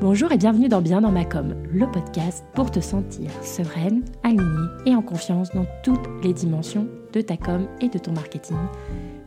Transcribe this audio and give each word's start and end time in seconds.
Bonjour 0.00 0.30
et 0.30 0.38
bienvenue 0.38 0.68
dans 0.68 0.80
Bien 0.80 1.00
dans 1.00 1.10
ma 1.10 1.24
com, 1.24 1.56
le 1.72 1.90
podcast 1.90 2.44
pour 2.54 2.70
te 2.70 2.78
sentir 2.78 3.32
sereine, 3.42 4.04
alignée 4.22 4.68
et 4.86 4.94
en 4.94 5.02
confiance 5.02 5.50
dans 5.50 5.66
toutes 5.82 6.08
les 6.22 6.32
dimensions 6.32 6.86
de 7.12 7.20
ta 7.20 7.36
com 7.36 7.66
et 7.80 7.88
de 7.88 7.98
ton 7.98 8.12
marketing 8.12 8.56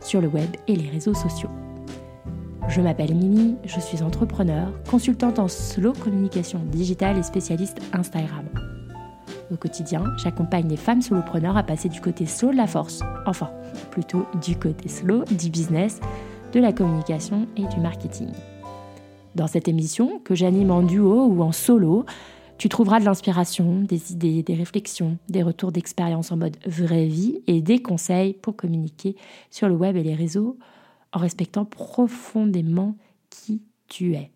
sur 0.00 0.22
le 0.22 0.28
web 0.28 0.48
et 0.68 0.74
les 0.74 0.88
réseaux 0.88 1.12
sociaux. 1.12 1.50
Je 2.68 2.80
m'appelle 2.80 3.14
Mimi, 3.14 3.56
je 3.66 3.80
suis 3.80 4.02
entrepreneur, 4.02 4.72
consultante 4.90 5.38
en 5.38 5.46
slow 5.46 5.92
communication 5.92 6.60
digitale 6.70 7.18
et 7.18 7.22
spécialiste 7.22 7.78
Instagram. 7.92 8.46
Au 9.52 9.56
quotidien, 9.56 10.04
j'accompagne 10.16 10.68
les 10.68 10.78
femmes 10.78 11.02
solopreneurs 11.02 11.58
à 11.58 11.64
passer 11.64 11.90
du 11.90 12.00
côté 12.00 12.24
slow 12.24 12.50
de 12.50 12.56
la 12.56 12.66
force, 12.66 13.02
enfin 13.26 13.50
plutôt 13.90 14.24
du 14.42 14.56
côté 14.56 14.88
slow 14.88 15.24
du 15.26 15.50
business, 15.50 16.00
de 16.54 16.60
la 16.60 16.72
communication 16.72 17.46
et 17.58 17.66
du 17.66 17.78
marketing. 17.78 18.30
Dans 19.34 19.46
cette 19.46 19.68
émission, 19.68 20.20
que 20.20 20.34
j'anime 20.34 20.70
en 20.70 20.82
duo 20.82 21.26
ou 21.26 21.42
en 21.42 21.52
solo, 21.52 22.04
tu 22.58 22.68
trouveras 22.68 23.00
de 23.00 23.04
l'inspiration, 23.04 23.80
des 23.80 24.12
idées, 24.12 24.42
des 24.42 24.54
réflexions, 24.54 25.18
des 25.28 25.42
retours 25.42 25.72
d'expérience 25.72 26.30
en 26.30 26.36
mode 26.36 26.56
vraie 26.66 27.06
vie 27.06 27.42
et 27.46 27.62
des 27.62 27.80
conseils 27.80 28.34
pour 28.34 28.56
communiquer 28.56 29.16
sur 29.50 29.68
le 29.68 29.74
web 29.74 29.96
et 29.96 30.02
les 30.02 30.14
réseaux 30.14 30.58
en 31.12 31.18
respectant 31.18 31.64
profondément 31.64 32.96
qui 33.30 33.62
tu 33.88 34.14
es. 34.14 34.30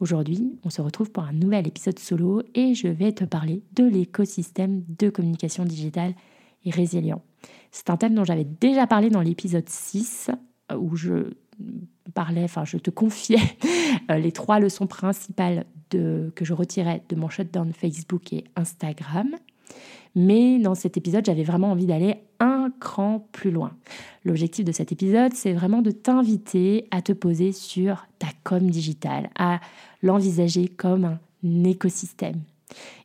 Aujourd'hui, 0.00 0.58
on 0.64 0.70
se 0.70 0.80
retrouve 0.80 1.10
pour 1.10 1.24
un 1.24 1.32
nouvel 1.32 1.66
épisode 1.66 1.98
solo 1.98 2.42
et 2.54 2.74
je 2.74 2.88
vais 2.88 3.12
te 3.12 3.24
parler 3.24 3.62
de 3.74 3.84
l'écosystème 3.84 4.82
de 4.98 5.10
communication 5.10 5.64
digitale 5.64 6.14
et 6.64 6.70
résilient. 6.70 7.22
C'est 7.70 7.90
un 7.90 7.96
thème 7.96 8.14
dont 8.14 8.24
j'avais 8.24 8.44
déjà 8.44 8.86
parlé 8.86 9.10
dans 9.10 9.22
l'épisode 9.22 9.68
6 9.68 10.30
où 10.78 10.94
je 10.96 11.32
parlais, 12.14 12.44
enfin 12.44 12.64
je 12.64 12.76
te 12.76 12.90
confiais 12.90 13.38
euh, 14.10 14.18
les 14.18 14.32
trois 14.32 14.60
leçons 14.60 14.86
principales 14.86 15.64
que 15.90 16.44
je 16.44 16.52
retirais 16.52 17.02
de 17.08 17.16
mon 17.16 17.28
shutdown 17.28 17.72
Facebook 17.72 18.32
et 18.32 18.44
Instagram. 18.54 19.34
Mais 20.14 20.58
dans 20.58 20.74
cet 20.74 20.96
épisode, 20.96 21.24
j'avais 21.24 21.44
vraiment 21.44 21.70
envie 21.70 21.86
d'aller 21.86 22.16
un 22.40 22.72
cran 22.80 23.26
plus 23.32 23.50
loin. 23.50 23.72
L'objectif 24.24 24.64
de 24.64 24.72
cet 24.72 24.92
épisode, 24.92 25.34
c'est 25.34 25.52
vraiment 25.52 25.82
de 25.82 25.90
t'inviter 25.90 26.86
à 26.90 27.02
te 27.02 27.12
poser 27.12 27.52
sur 27.52 28.06
ta 28.18 28.28
com 28.42 28.70
digitale, 28.70 29.30
à 29.38 29.60
l'envisager 30.02 30.68
comme 30.68 31.04
un 31.44 31.64
écosystème. 31.64 32.42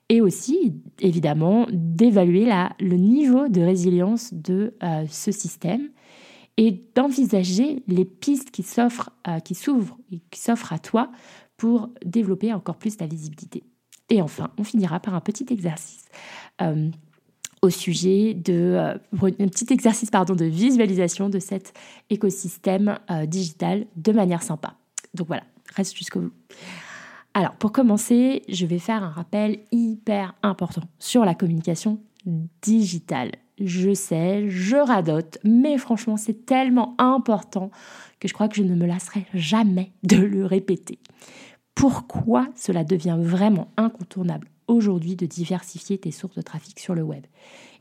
Et 0.10 0.22
aussi, 0.22 0.74
évidemment, 1.00 1.68
d'évaluer 1.72 2.48
le 2.80 2.96
niveau 2.96 3.48
de 3.48 3.62
résilience 3.62 4.34
de 4.34 4.74
euh, 4.84 5.06
ce 5.10 5.32
système 5.32 5.90
et 6.58 6.82
d'envisager 6.96 7.84
les 7.88 8.06
pistes 8.06 8.52
qui 8.52 8.64
s'offrent, 8.64 9.12
euh, 9.28 9.40
qui 9.40 9.56
s'ouvrent 9.56 9.98
et 10.12 10.22
qui 10.32 10.40
s'offrent 10.40 10.74
à 10.74 10.80
toi 10.80 11.12
pour 11.58 11.90
développer 12.06 12.54
encore 12.54 12.78
plus 12.78 12.98
ta 12.98 13.08
visibilité. 13.08 13.64
Et 14.10 14.22
enfin, 14.22 14.52
on 14.58 14.64
finira 14.64 15.00
par 15.00 15.16
un 15.16 15.22
petit 15.22 15.46
exercice 15.50 16.06
euh, 16.62 16.90
au 17.62 17.70
sujet 17.70 18.34
de 18.34 18.54
euh, 18.54 18.94
un 19.24 19.48
petit 19.48 19.72
exercice 19.74 20.12
pardon 20.12 20.36
de 20.36 20.46
visualisation 20.46 21.30
de 21.30 21.40
cet 21.40 21.74
écosystème 22.10 23.00
digital 23.28 23.88
de 23.96 24.12
manière 24.12 24.44
sympa. 24.44 24.76
Donc 25.14 25.28
voilà, 25.28 25.44
reste 25.76 25.96
jusqu'au 25.98 26.22
bout. 26.22 26.34
Alors 27.34 27.56
pour 27.56 27.72
commencer, 27.72 28.44
je 28.48 28.66
vais 28.66 28.80
faire 28.80 29.04
un 29.04 29.10
rappel 29.10 29.60
hyper 29.72 30.36
important 30.44 30.84
sur 31.00 31.26
la 31.26 31.34
communication 31.34 32.00
digitale 32.62 33.32
je 33.60 33.94
sais, 33.94 34.50
je 34.50 34.76
radote, 34.76 35.38
mais 35.44 35.78
franchement, 35.78 36.18
c'est 36.18 36.46
tellement 36.46 36.96
important 36.98 37.72
que 38.20 38.28
je 38.28 38.34
crois 38.34 38.48
que 38.48 38.56
je 38.56 38.64
ne 38.64 38.76
me 38.76 38.86
lasserai 38.86 39.26
jamais 39.34 39.92
de 40.04 40.18
le 40.18 40.46
répéter. 40.46 41.00
Pourquoi 41.74 42.48
cela 42.56 42.84
devient 42.84 43.18
vraiment 43.20 43.72
incontournable 43.78 44.50
aujourd'hui 44.68 45.16
de 45.16 45.26
diversifier 45.26 45.98
tes 45.98 46.12
sources 46.12 46.36
de 46.36 46.42
trafic 46.42 46.80
sur 46.80 46.96
le 46.96 47.04
web 47.04 47.24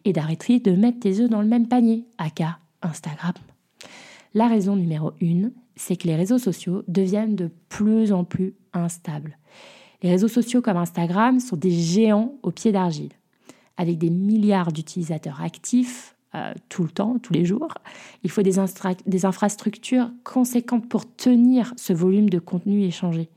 et 0.04 0.12
d'arrêter 0.12 0.60
de 0.60 0.72
mettre 0.72 1.00
tes 1.00 1.20
œufs 1.20 1.30
dans 1.30 1.42
le 1.42 1.48
même 1.48 1.68
panier, 1.68 2.04
aka 2.18 2.58
Instagram? 2.82 3.34
La 4.34 4.48
raison 4.48 4.76
numéro 4.76 5.12
une, 5.20 5.52
c'est 5.76 5.96
que 5.96 6.06
les 6.06 6.16
réseaux 6.16 6.38
sociaux 6.38 6.82
deviennent 6.88 7.36
de 7.36 7.50
plus 7.68 8.12
en 8.12 8.24
plus 8.24 8.54
instables. 8.72 9.38
Les 10.02 10.10
réseaux 10.10 10.28
sociaux 10.28 10.60
comme 10.60 10.76
Instagram 10.76 11.40
sont 11.40 11.56
des 11.56 11.70
géants 11.70 12.34
au 12.42 12.50
pied 12.50 12.72
d'argile 12.72 13.12
avec 13.76 13.98
des 13.98 14.10
milliards 14.10 14.72
d'utilisateurs 14.72 15.42
actifs 15.42 16.14
euh, 16.34 16.52
tout 16.68 16.82
le 16.82 16.90
temps, 16.90 17.18
tous 17.20 17.32
les 17.32 17.44
jours. 17.44 17.74
Il 18.24 18.30
faut 18.30 18.42
des, 18.42 18.56
des 19.06 19.24
infrastructures 19.24 20.10
conséquentes 20.24 20.88
pour 20.88 21.04
tenir 21.14 21.72
ce 21.76 21.92
volume 21.92 22.28
de 22.28 22.40
contenu 22.40 22.82
échangé. 22.82 23.28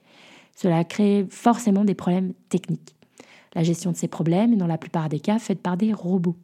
Cela 0.56 0.84
crée 0.84 1.28
forcément 1.30 1.86
des 1.86 1.94
problèmes 1.94 2.34
techniques. 2.50 2.96
La 3.54 3.62
gestion 3.62 3.92
de 3.92 3.98
ces 3.98 4.08
problèmes 4.08 4.54
est 4.54 4.58
dans 4.58 4.68
la 4.68 4.80
plupart 4.80 5.10
des 5.10 5.20
cas 5.20 5.38
faite 5.38 5.62
par 5.62 5.78
des 5.78 5.94
robots. 5.94 6.36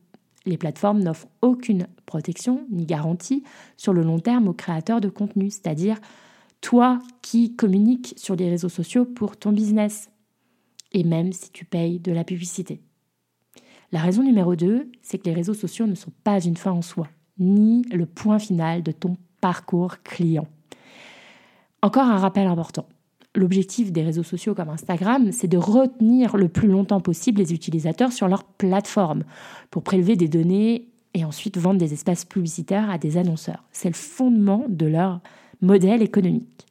Les 0.45 0.57
plateformes 0.57 1.01
n'offrent 1.01 1.27
aucune 1.41 1.87
protection 2.05 2.67
ni 2.69 2.85
garantie 2.85 3.43
sur 3.77 3.93
le 3.93 4.03
long 4.03 4.19
terme 4.19 4.47
aux 4.47 4.53
créateurs 4.53 5.01
de 5.01 5.09
contenu, 5.09 5.49
c'est-à-dire 5.49 5.97
toi 6.61 6.99
qui 7.21 7.55
communiques 7.55 8.13
sur 8.17 8.35
les 8.35 8.49
réseaux 8.49 8.69
sociaux 8.69 9.05
pour 9.05 9.37
ton 9.37 9.51
business, 9.51 10.09
et 10.91 11.03
même 11.03 11.33
si 11.33 11.51
tu 11.51 11.65
payes 11.65 11.99
de 11.99 12.11
la 12.11 12.23
publicité. 12.23 12.81
La 13.93 14.01
raison 14.01 14.23
numéro 14.23 14.55
2, 14.55 14.89
c'est 15.03 15.19
que 15.19 15.25
les 15.25 15.35
réseaux 15.35 15.53
sociaux 15.53 15.85
ne 15.85 15.93
sont 15.93 16.11
pas 16.23 16.43
une 16.43 16.57
fin 16.57 16.71
en 16.71 16.81
soi, 16.81 17.07
ni 17.37 17.83
le 17.91 18.07
point 18.07 18.39
final 18.39 18.81
de 18.81 18.91
ton 18.91 19.17
parcours 19.39 20.01
client. 20.01 20.47
Encore 21.83 22.07
un 22.07 22.17
rappel 22.17 22.47
important. 22.47 22.87
L'objectif 23.35 23.91
des 23.91 24.01
réseaux 24.01 24.23
sociaux 24.23 24.55
comme 24.55 24.69
Instagram, 24.69 25.31
c'est 25.31 25.47
de 25.47 25.59
retenir 25.59 26.37
le 26.37 26.47
plus 26.47 26.67
longtemps 26.67 27.01
possible 27.01 27.37
les 27.37 27.53
utilisateurs 27.53 28.11
sur 28.11 28.27
leur 28.27 28.45
plateforme 28.45 29.25
pour 29.69 29.83
prélever 29.83 30.15
des 30.15 30.27
données 30.27 30.87
et 31.13 31.23
ensuite 31.23 31.59
vendre 31.59 31.79
des 31.79 31.93
espaces 31.93 32.25
publicitaires 32.25 32.89
à 32.89 32.97
des 32.97 33.17
annonceurs. 33.17 33.63
C'est 33.71 33.89
le 33.89 33.93
fondement 33.93 34.65
de 34.69 34.87
leur 34.87 35.21
modèle 35.61 36.01
économique. 36.01 36.65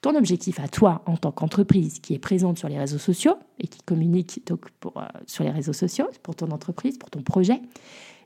Ton 0.00 0.14
objectif 0.14 0.60
à 0.60 0.68
toi 0.68 1.02
en 1.06 1.16
tant 1.16 1.32
qu'entreprise 1.32 1.98
qui 1.98 2.14
est 2.14 2.20
présente 2.20 2.56
sur 2.56 2.68
les 2.68 2.78
réseaux 2.78 2.98
sociaux 2.98 3.34
et 3.58 3.66
qui 3.66 3.82
communique 3.82 4.46
donc 4.46 4.70
pour, 4.78 4.96
euh, 4.96 5.06
sur 5.26 5.42
les 5.42 5.50
réseaux 5.50 5.72
sociaux 5.72 6.06
pour 6.22 6.36
ton 6.36 6.52
entreprise, 6.52 6.98
pour 6.98 7.10
ton 7.10 7.22
projet, 7.22 7.60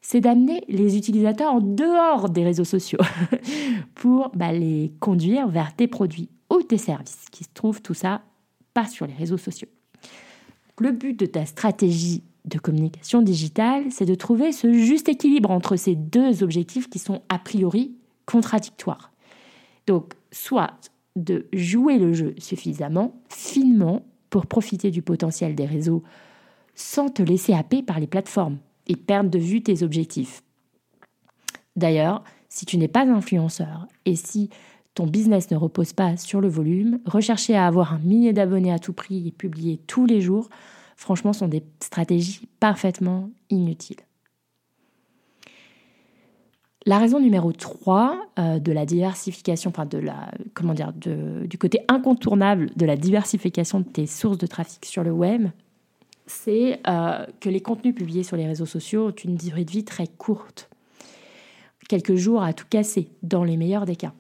c'est 0.03 0.21
d'amener 0.21 0.65
les 0.69 0.99
utilisateurs 0.99 1.55
en 1.55 1.61
dehors 1.61 2.29
des 2.29 2.45
réseaux 2.45 2.65
sociaux 2.65 2.99
pour 3.95 4.31
bah, 4.35 4.53
les 4.53 4.93
conduire 5.01 5.49
vers 5.49 5.75
tes 5.75 5.87
produits 5.87 6.29
ou 6.51 6.63
tes 6.63 6.77
services 6.77 7.25
qui 7.31 7.45
se 7.45 7.51
trouvent 7.55 7.81
tout 7.81 7.95
ça 7.95 8.21
pas 8.75 8.87
sur 8.87 9.07
les 9.07 9.15
réseaux 9.15 9.39
sociaux. 9.39 9.69
Le 10.79 10.93
but 10.93 11.19
de 11.19 11.27
ta 11.27 11.47
stratégie 11.47 12.23
de 12.45 12.59
communication 12.59 13.23
digitale, 13.23 13.85
c'est 13.91 14.05
de 14.05 14.15
trouver 14.15 14.53
ce 14.53 14.73
juste 14.73 15.09
équilibre 15.09 15.51
entre 15.51 15.77
ces 15.77 15.95
deux 15.95 16.43
objectifs 16.43 16.91
qui 16.91 16.99
sont 16.99 17.23
a 17.29 17.39
priori 17.39 17.95
contradictoires. 18.27 19.13
Donc, 19.87 20.15
soit 20.33 20.73
de 21.17 21.47
jouer 21.53 21.99
le 21.99 22.13
jeu 22.13 22.35
suffisamment 22.39 23.15
finement 23.29 24.05
pour 24.31 24.47
profiter 24.47 24.91
du 24.91 25.03
potentiel 25.03 25.55
des 25.55 25.67
réseaux 25.67 26.03
sans 26.75 27.11
te 27.11 27.23
laisser 27.23 27.53
happer 27.53 27.83
par 27.83 28.01
les 28.01 28.07
plateformes 28.07 28.59
et 28.87 28.97
perdre 28.97 29.31
de 29.31 29.39
vue 29.39 29.63
tes 29.63 29.83
objectifs. 29.83 30.43
D'ailleurs, 31.77 32.25
si 32.49 32.67
tu 32.67 32.77
n'es 32.77 32.89
pas 32.89 33.07
influenceur 33.07 33.87
et 34.05 34.17
si 34.17 34.51
ton 34.95 35.07
business 35.07 35.51
ne 35.51 35.57
repose 35.57 35.93
pas 35.93 36.17
sur 36.17 36.41
le 36.41 36.49
volume, 36.49 37.01
rechercher 37.07 37.57
à 37.57 37.67
avoir 37.67 37.95
un 37.95 37.99
millier 37.99 38.33
d'abonnés 38.33 38.73
à 38.73 38.79
tout 38.79 38.93
prix 38.93 39.27
et 39.27 39.33
publier 39.33 39.79
tous 39.87 40.07
les 40.07 40.21
jours, 40.21 40.49
franchement, 40.97 41.33
sont 41.33 41.49
des 41.49 41.65
stratégies 41.81 42.49
parfaitement 42.61 43.31
inutiles. 43.49 43.97
La 46.85 46.99
raison 46.99 47.21
numéro 47.21 47.53
3 47.53 48.17
euh, 48.39 48.59
de 48.59 48.73
la 48.73 48.85
diversification, 48.87 49.71
enfin 49.71 49.87
de 49.87 49.99
la, 49.99 50.33
comment 50.53 50.75
dire, 50.75 50.93
du 50.93 51.57
côté 51.57 51.81
incontournable 51.89 52.71
de 52.75 52.87
la 52.87 52.97
diversification 52.97 53.81
de 53.81 53.85
tes 53.85 54.07
sources 54.07 54.39
de 54.39 54.47
trafic 54.49 54.85
sur 54.85 55.05
le 55.05 55.13
web, 55.13 55.49
c'est 56.27 56.81
euh, 56.89 57.25
que 57.41 57.49
les 57.49 57.61
contenus 57.61 57.95
publiés 57.95 58.25
sur 58.25 58.37
les 58.37 58.47
réseaux 58.47 58.67
sociaux 58.67 59.09
ont 59.09 59.11
une 59.11 59.37
durée 59.37 59.65
de 59.65 59.71
vie 59.71 59.85
très 59.85 60.09
courte. 60.09 60.71
Quelques 61.89 62.17
jours 62.17 62.43
à 62.43 62.53
tout 62.53 62.67
casser, 62.69 63.09
dans 63.23 63.45
les 63.45 63.57
meilleurs 63.57 63.87
des 63.87 63.97
cas. 63.97 64.13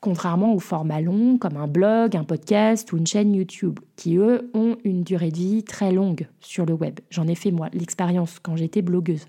Contrairement 0.00 0.54
aux 0.54 0.60
formats 0.60 1.00
longs 1.00 1.38
comme 1.38 1.56
un 1.56 1.68
blog, 1.68 2.16
un 2.16 2.24
podcast 2.24 2.92
ou 2.92 2.96
une 2.96 3.06
chaîne 3.06 3.34
YouTube, 3.34 3.78
qui 3.96 4.16
eux 4.16 4.50
ont 4.52 4.76
une 4.84 5.02
durée 5.02 5.30
de 5.30 5.36
vie 5.36 5.62
très 5.62 5.92
longue 5.92 6.28
sur 6.40 6.66
le 6.66 6.74
web. 6.74 7.00
J'en 7.10 7.26
ai 7.26 7.34
fait 7.34 7.50
moi 7.50 7.68
l'expérience 7.72 8.38
quand 8.40 8.56
j'étais 8.56 8.82
blogueuse. 8.82 9.26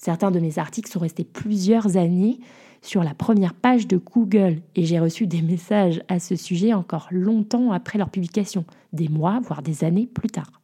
Certains 0.00 0.30
de 0.30 0.40
mes 0.40 0.58
articles 0.58 0.90
sont 0.90 1.00
restés 1.00 1.24
plusieurs 1.24 1.98
années 1.98 2.40
sur 2.80 3.04
la 3.04 3.12
première 3.12 3.52
page 3.52 3.86
de 3.86 3.98
Google 3.98 4.62
et 4.74 4.86
j'ai 4.86 4.98
reçu 4.98 5.26
des 5.26 5.42
messages 5.42 6.02
à 6.08 6.18
ce 6.18 6.36
sujet 6.36 6.72
encore 6.72 7.08
longtemps 7.10 7.70
après 7.70 7.98
leur 7.98 8.08
publication, 8.08 8.64
des 8.94 9.08
mois, 9.08 9.40
voire 9.44 9.60
des 9.60 9.84
années 9.84 10.06
plus 10.06 10.30
tard. 10.30 10.62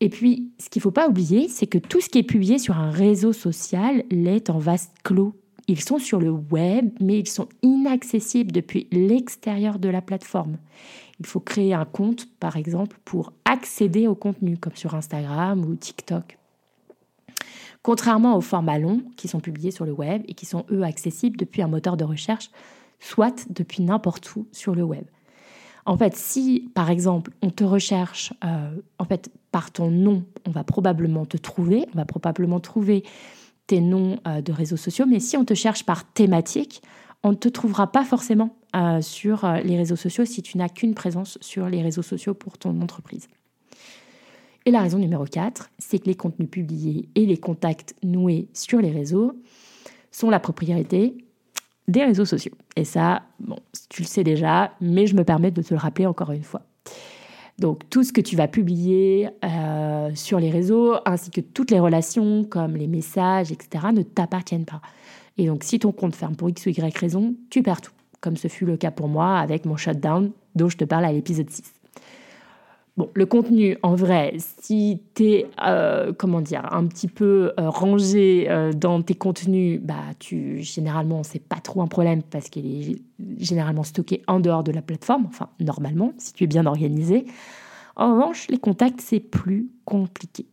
Et 0.00 0.10
puis, 0.10 0.52
ce 0.58 0.68
qu'il 0.68 0.80
ne 0.80 0.82
faut 0.82 0.90
pas 0.90 1.08
oublier, 1.08 1.48
c'est 1.48 1.66
que 1.66 1.78
tout 1.78 2.02
ce 2.02 2.10
qui 2.10 2.18
est 2.18 2.22
publié 2.22 2.58
sur 2.58 2.76
un 2.76 2.90
réseau 2.90 3.32
social 3.32 4.04
l'est 4.10 4.50
en 4.50 4.58
vaste 4.58 4.92
clos 5.02 5.32
ils 5.66 5.82
sont 5.82 5.98
sur 5.98 6.20
le 6.20 6.30
web, 6.30 6.90
mais 7.00 7.18
ils 7.18 7.28
sont 7.28 7.48
inaccessibles 7.62 8.52
depuis 8.52 8.86
l'extérieur 8.92 9.78
de 9.80 9.88
la 9.88 10.00
plateforme. 10.00 10.58
Il 11.18 11.26
faut 11.26 11.40
créer 11.40 11.74
un 11.74 11.84
compte, 11.84 12.28
par 12.38 12.56
exemple, 12.56 12.98
pour 13.04 13.32
accéder 13.44 14.06
au 14.06 14.14
contenu, 14.14 14.58
comme 14.58 14.76
sur 14.76 14.94
Instagram 14.94 15.64
ou 15.64 15.74
TikTok. 15.74 16.38
Contrairement 17.86 18.36
aux 18.36 18.40
formats 18.40 18.80
longs 18.80 19.04
qui 19.16 19.28
sont 19.28 19.38
publiés 19.38 19.70
sur 19.70 19.84
le 19.84 19.92
web 19.92 20.24
et 20.26 20.34
qui 20.34 20.44
sont, 20.44 20.64
eux, 20.72 20.82
accessibles 20.82 21.36
depuis 21.36 21.62
un 21.62 21.68
moteur 21.68 21.96
de 21.96 22.02
recherche, 22.02 22.50
soit 22.98 23.46
depuis 23.48 23.80
n'importe 23.84 24.34
où 24.34 24.48
sur 24.50 24.74
le 24.74 24.82
web. 24.82 25.04
En 25.84 25.96
fait, 25.96 26.16
si 26.16 26.68
par 26.74 26.90
exemple 26.90 27.30
on 27.42 27.50
te 27.50 27.62
recherche 27.62 28.32
euh, 28.44 28.74
en 28.98 29.04
fait 29.04 29.30
par 29.52 29.70
ton 29.70 29.88
nom, 29.88 30.24
on 30.48 30.50
va 30.50 30.64
probablement 30.64 31.26
te 31.26 31.36
trouver, 31.36 31.86
on 31.94 31.96
va 31.96 32.04
probablement 32.04 32.58
trouver 32.58 33.04
tes 33.68 33.80
noms 33.80 34.18
euh, 34.26 34.40
de 34.40 34.52
réseaux 34.52 34.76
sociaux, 34.76 35.06
mais 35.08 35.20
si 35.20 35.36
on 35.36 35.44
te 35.44 35.54
cherche 35.54 35.86
par 35.86 36.12
thématique, 36.12 36.82
on 37.22 37.30
ne 37.30 37.36
te 37.36 37.48
trouvera 37.48 37.92
pas 37.92 38.04
forcément 38.04 38.56
euh, 38.74 39.00
sur 39.00 39.46
les 39.62 39.76
réseaux 39.76 39.94
sociaux 39.94 40.24
si 40.24 40.42
tu 40.42 40.58
n'as 40.58 40.68
qu'une 40.68 40.94
présence 40.94 41.38
sur 41.40 41.68
les 41.68 41.82
réseaux 41.82 42.02
sociaux 42.02 42.34
pour 42.34 42.58
ton 42.58 42.80
entreprise. 42.80 43.28
Et 44.66 44.72
la 44.72 44.82
raison 44.82 44.98
numéro 44.98 45.24
4, 45.24 45.70
c'est 45.78 46.00
que 46.00 46.06
les 46.06 46.16
contenus 46.16 46.50
publiés 46.50 47.08
et 47.14 47.24
les 47.24 47.36
contacts 47.36 47.94
noués 48.02 48.48
sur 48.52 48.80
les 48.80 48.90
réseaux 48.90 49.32
sont 50.10 50.28
la 50.28 50.40
propriété 50.40 51.16
des 51.86 52.04
réseaux 52.04 52.24
sociaux. 52.24 52.52
Et 52.74 52.84
ça, 52.84 53.22
bon, 53.38 53.58
tu 53.88 54.02
le 54.02 54.08
sais 54.08 54.24
déjà, 54.24 54.72
mais 54.80 55.06
je 55.06 55.14
me 55.14 55.22
permets 55.22 55.52
de 55.52 55.62
te 55.62 55.72
le 55.72 55.78
rappeler 55.78 56.06
encore 56.06 56.32
une 56.32 56.42
fois. 56.42 56.62
Donc 57.60 57.88
tout 57.90 58.02
ce 58.02 58.12
que 58.12 58.20
tu 58.20 58.34
vas 58.34 58.48
publier 58.48 59.28
euh, 59.44 60.10
sur 60.16 60.40
les 60.40 60.50
réseaux, 60.50 60.96
ainsi 61.06 61.30
que 61.30 61.40
toutes 61.40 61.70
les 61.70 61.78
relations 61.78 62.42
comme 62.42 62.76
les 62.76 62.88
messages, 62.88 63.52
etc., 63.52 63.86
ne 63.94 64.02
t'appartiennent 64.02 64.66
pas. 64.66 64.82
Et 65.38 65.46
donc 65.46 65.62
si 65.62 65.78
ton 65.78 65.92
compte 65.92 66.16
ferme 66.16 66.34
pour 66.34 66.50
X 66.50 66.66
ou 66.66 66.70
Y 66.70 66.98
raison, 66.98 67.36
tu 67.50 67.62
perds 67.62 67.82
tout, 67.82 67.92
comme 68.20 68.36
ce 68.36 68.48
fut 68.48 68.66
le 68.66 68.76
cas 68.76 68.90
pour 68.90 69.06
moi 69.06 69.38
avec 69.38 69.64
mon 69.64 69.76
shutdown 69.76 70.32
dont 70.56 70.68
je 70.68 70.76
te 70.76 70.84
parle 70.84 71.04
à 71.04 71.12
l'épisode 71.12 71.48
6. 71.48 71.75
Bon, 72.96 73.10
le 73.12 73.26
contenu, 73.26 73.76
en 73.82 73.94
vrai, 73.94 74.36
si 74.62 75.02
tu 75.14 75.24
es, 75.24 75.46
euh, 75.62 76.14
comment 76.16 76.40
dire, 76.40 76.72
un 76.72 76.86
petit 76.86 77.08
peu 77.08 77.52
euh, 77.60 77.68
rangé 77.68 78.46
euh, 78.48 78.72
dans 78.72 79.02
tes 79.02 79.14
contenus, 79.14 79.80
bah, 79.82 79.96
tu, 80.18 80.62
généralement, 80.62 81.22
c'est 81.22 81.38
pas 81.38 81.56
trop 81.56 81.82
un 81.82 81.88
problème 81.88 82.22
parce 82.22 82.48
qu'il 82.48 82.66
est 82.66 83.02
généralement 83.38 83.82
stocké 83.82 84.22
en 84.28 84.40
dehors 84.40 84.64
de 84.64 84.72
la 84.72 84.80
plateforme, 84.80 85.26
enfin, 85.26 85.50
normalement, 85.60 86.14
si 86.16 86.32
tu 86.32 86.44
es 86.44 86.46
bien 86.46 86.64
organisé. 86.64 87.26
En 87.96 88.14
revanche, 88.14 88.48
les 88.48 88.58
contacts, 88.58 89.02
c'est 89.02 89.20
plus 89.20 89.68
compliqué. 89.84 90.46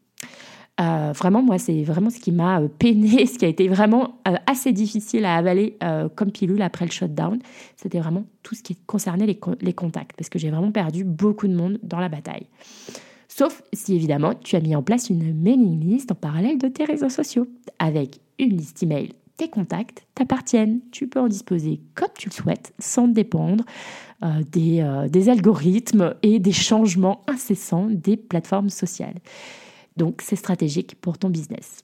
Euh, 0.82 1.12
vraiment, 1.16 1.44
moi, 1.44 1.60
c'est 1.60 1.84
vraiment 1.84 2.10
ce 2.10 2.20
qui 2.20 2.32
m'a 2.32 2.62
euh, 2.62 2.68
peiné, 2.68 3.26
ce 3.28 3.38
qui 3.38 3.46
a 3.46 3.48
été 3.48 3.68
vraiment 3.68 4.20
euh, 4.28 4.36
assez 4.48 4.72
difficile 4.72 5.26
à 5.26 5.36
avaler 5.36 5.78
comme 6.16 6.32
pilule 6.32 6.62
après 6.62 6.86
le 6.86 6.92
shutdown. 6.92 7.40
C'était 7.76 8.00
vraiment 8.00 8.26
tout 8.42 8.56
ce 8.56 8.64
qui 8.64 8.76
concernait 8.76 9.26
les, 9.26 9.74
contacts, 9.74 10.16
parce 10.18 10.30
que 10.30 10.40
j'ai 10.40 10.50
vraiment 10.50 10.72
perdu 10.72 11.04
beaucoup 11.04 11.48
de 11.48 11.54
monde 11.54 11.80
dans 11.84 12.00
la 12.00 12.10
bataille. 12.10 12.48
Sauf 13.28 13.64
si 13.74 13.96
évidemment 13.96 14.34
tu 14.36 14.56
as 14.56 14.60
mis 14.60 14.76
en 14.76 14.84
place 14.84 15.10
une 15.10 15.34
mailing 15.34 15.80
list 15.80 16.12
en 16.12 16.16
parallèle 16.16 16.58
de 16.58 16.68
tes 16.68 16.86
réseaux 16.86 17.10
sociaux, 17.10 17.48
avec 17.80 18.20
une 18.40 18.58
liste 18.58 18.84
email. 18.84 19.14
Tes 19.38 19.50
contacts 19.50 20.06
t'appartiennent. 20.14 20.80
Tu 20.92 21.08
peux 21.08 21.20
en 21.20 21.28
disposer 21.28 21.82
comme 21.96 22.10
tu 22.16 22.30
le 22.30 22.34
souhaites, 22.34 22.74
sans 22.80 23.08
dépendre 23.08 23.64
des 24.52 25.30
algorithmes 25.30 26.16
et 26.22 26.40
des 26.40 26.52
changements 26.52 27.24
incessants 27.28 27.88
des 27.90 28.16
plateformes 28.16 28.70
sociales. 28.70 29.20
Donc, 29.98 30.22
c'est 30.22 30.36
stratégique 30.36 30.96
pour 31.00 31.18
ton 31.18 31.30
business. 31.30 31.84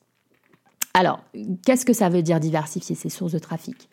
Alors, 0.94 1.24
qu'est-ce 1.66 1.86
que 1.86 1.94
ça 1.94 2.10
veut 2.10 2.24
dire 2.24 2.40
diversifier 2.40 2.96
ses 2.96 3.10
sources 3.10 3.34
de 3.34 3.40
trafic? 3.40 3.90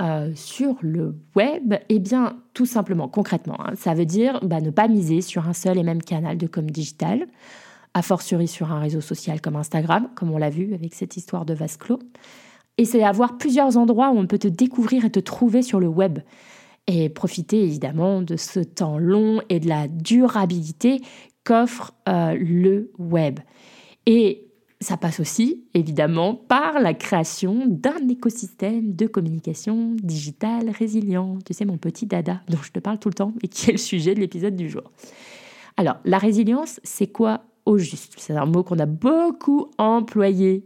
Euh, 0.00 0.30
sur 0.36 0.76
le 0.80 1.16
web, 1.34 1.74
eh 1.88 1.98
bien, 1.98 2.36
tout 2.54 2.66
simplement, 2.66 3.08
concrètement, 3.08 3.60
hein, 3.60 3.72
ça 3.74 3.94
veut 3.94 4.06
dire 4.06 4.38
bah, 4.44 4.60
ne 4.60 4.70
pas 4.70 4.86
miser 4.86 5.22
sur 5.22 5.48
un 5.48 5.52
seul 5.52 5.76
et 5.76 5.82
même 5.82 6.00
canal 6.00 6.38
de 6.38 6.46
com 6.46 6.70
digital, 6.70 7.26
a 7.94 8.02
fortiori 8.02 8.46
sur 8.46 8.70
un 8.70 8.78
réseau 8.78 9.00
social 9.00 9.40
comme 9.40 9.56
Instagram, 9.56 10.08
comme 10.14 10.30
on 10.30 10.38
l'a 10.38 10.50
vu 10.50 10.72
avec 10.72 10.94
cette 10.94 11.16
histoire 11.16 11.44
de 11.44 11.52
vase 11.52 11.76
clos. 11.76 11.98
Et 12.76 12.84
c'est 12.84 13.02
avoir 13.02 13.38
plusieurs 13.38 13.76
endroits 13.76 14.10
où 14.10 14.18
on 14.18 14.26
peut 14.28 14.38
te 14.38 14.46
découvrir 14.46 15.04
et 15.04 15.10
te 15.10 15.18
trouver 15.18 15.62
sur 15.62 15.80
le 15.80 15.88
web. 15.88 16.20
Et 16.86 17.08
profiter 17.08 17.62
évidemment 17.62 18.22
de 18.22 18.36
ce 18.36 18.60
temps 18.60 18.98
long 18.98 19.42
et 19.48 19.58
de 19.58 19.68
la 19.68 19.88
durabilité 19.88 21.02
qu'offre 21.48 21.94
euh, 22.10 22.36
le 22.38 22.92
web. 22.98 23.40
Et 24.04 24.48
ça 24.82 24.98
passe 24.98 25.18
aussi, 25.18 25.64
évidemment, 25.72 26.34
par 26.34 26.78
la 26.78 26.92
création 26.92 27.64
d'un 27.66 28.06
écosystème 28.10 28.94
de 28.94 29.06
communication 29.06 29.96
digitale 30.02 30.68
résilient. 30.68 31.38
Tu 31.46 31.54
sais, 31.54 31.64
mon 31.64 31.78
petit 31.78 32.04
dada 32.04 32.42
dont 32.48 32.58
je 32.62 32.70
te 32.70 32.78
parle 32.80 32.98
tout 32.98 33.08
le 33.08 33.14
temps 33.14 33.32
et 33.42 33.48
qui 33.48 33.70
est 33.70 33.72
le 33.72 33.78
sujet 33.78 34.14
de 34.14 34.20
l'épisode 34.20 34.56
du 34.56 34.68
jour. 34.68 34.92
Alors, 35.78 35.96
la 36.04 36.18
résilience, 36.18 36.80
c'est 36.84 37.06
quoi 37.06 37.44
juste. 37.76 38.14
C'est 38.16 38.34
un 38.34 38.46
mot 38.46 38.62
qu'on 38.62 38.78
a 38.78 38.86
beaucoup 38.86 39.70
employé 39.76 40.64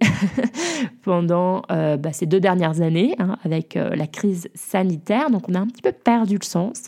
pendant 1.03 1.63
euh, 1.71 1.97
bah, 1.97 2.13
ces 2.13 2.27
deux 2.27 2.39
dernières 2.39 2.81
années 2.81 3.15
hein, 3.19 3.37
avec 3.45 3.77
euh, 3.77 3.97
la 3.97 4.07
crise 4.07 4.49
sanitaire. 4.55 5.31
Donc 5.31 5.49
on 5.49 5.55
a 5.55 5.59
un 5.59 5.67
petit 5.67 5.83
peu 5.83 5.93
perdu 5.93 6.39
le 6.41 6.45
sens 6.45 6.85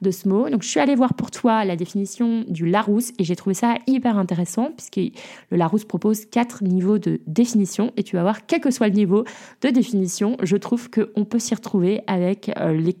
de 0.00 0.10
ce 0.10 0.28
mot. 0.28 0.48
Donc 0.48 0.62
je 0.62 0.68
suis 0.68 0.80
allée 0.80 0.94
voir 0.94 1.14
pour 1.14 1.30
toi 1.30 1.64
la 1.64 1.76
définition 1.76 2.44
du 2.48 2.66
Larousse 2.66 3.12
et 3.18 3.24
j'ai 3.24 3.36
trouvé 3.36 3.54
ça 3.54 3.74
hyper 3.86 4.16
intéressant 4.16 4.70
puisque 4.76 5.12
le 5.50 5.56
Larousse 5.56 5.84
propose 5.84 6.24
quatre 6.24 6.64
niveaux 6.64 6.98
de 6.98 7.20
définition 7.26 7.92
et 7.96 8.02
tu 8.02 8.16
vas 8.16 8.22
voir 8.22 8.46
quel 8.46 8.60
que 8.60 8.70
soit 8.70 8.88
le 8.88 8.94
niveau 8.94 9.24
de 9.60 9.68
définition, 9.68 10.36
je 10.42 10.56
trouve 10.56 10.88
qu'on 10.88 11.24
peut 11.24 11.38
s'y 11.38 11.54
retrouver 11.54 12.02
avec 12.06 12.50
euh, 12.58 12.92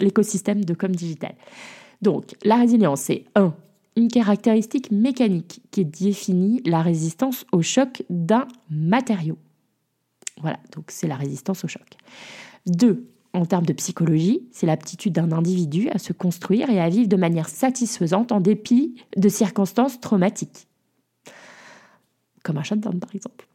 l'écosystème 0.00 0.64
de 0.64 0.74
com 0.74 0.94
digital. 0.94 1.34
Donc 2.02 2.34
la 2.44 2.56
résilience, 2.56 3.02
c'est 3.02 3.24
un 3.34 3.54
une 3.98 4.08
caractéristique 4.08 4.92
mécanique 4.92 5.60
qui 5.72 5.84
définit 5.84 6.62
la 6.64 6.82
résistance 6.82 7.44
au 7.50 7.62
choc 7.62 8.04
d'un 8.08 8.46
matériau. 8.70 9.36
Voilà, 10.40 10.60
donc 10.72 10.92
c'est 10.92 11.08
la 11.08 11.16
résistance 11.16 11.64
au 11.64 11.68
choc. 11.68 11.96
Deux, 12.64 13.08
en 13.32 13.44
termes 13.44 13.66
de 13.66 13.72
psychologie, 13.72 14.46
c'est 14.52 14.66
l'aptitude 14.66 15.14
d'un 15.14 15.32
individu 15.32 15.88
à 15.90 15.98
se 15.98 16.12
construire 16.12 16.70
et 16.70 16.80
à 16.80 16.88
vivre 16.88 17.08
de 17.08 17.16
manière 17.16 17.48
satisfaisante 17.48 18.30
en 18.30 18.40
dépit 18.40 18.94
de 19.16 19.28
circonstances 19.28 20.00
traumatiques. 20.00 20.68
Comme 22.44 22.58
un 22.58 22.62
shutdown 22.62 23.00
par 23.00 23.12
exemple. 23.16 23.48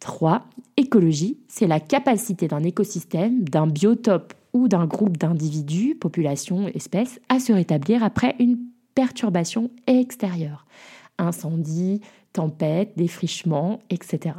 Trois, 0.00 0.44
écologie, 0.76 1.38
c'est 1.48 1.66
la 1.66 1.80
capacité 1.80 2.46
d'un 2.46 2.62
écosystème, 2.62 3.42
d'un 3.48 3.66
biotope 3.66 4.34
ou 4.52 4.68
d'un 4.68 4.84
groupe 4.84 5.16
d'individus, 5.16 5.94
population, 5.94 6.68
espèces, 6.68 7.20
à 7.30 7.40
se 7.40 7.54
rétablir 7.54 8.04
après 8.04 8.36
une 8.38 8.58
perturbations 8.98 9.70
extérieures, 9.86 10.66
incendie, 11.18 12.00
tempête, 12.32 12.94
défrichement, 12.96 13.78
etc. 13.90 14.34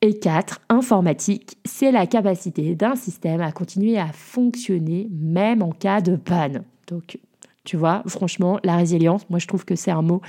Et 0.00 0.18
4, 0.18 0.60
informatique, 0.70 1.58
c'est 1.66 1.92
la 1.92 2.06
capacité 2.06 2.74
d'un 2.74 2.96
système 2.96 3.42
à 3.42 3.52
continuer 3.52 3.98
à 3.98 4.06
fonctionner 4.06 5.10
même 5.10 5.60
en 5.60 5.72
cas 5.72 6.00
de 6.00 6.16
panne. 6.16 6.64
Donc, 6.86 7.18
tu 7.64 7.76
vois, 7.76 8.02
franchement, 8.06 8.58
la 8.64 8.76
résilience, 8.76 9.28
moi 9.28 9.38
je 9.38 9.46
trouve 9.46 9.64
que 9.64 9.76
c'est 9.76 9.90
un 9.90 10.00
mot 10.00 10.22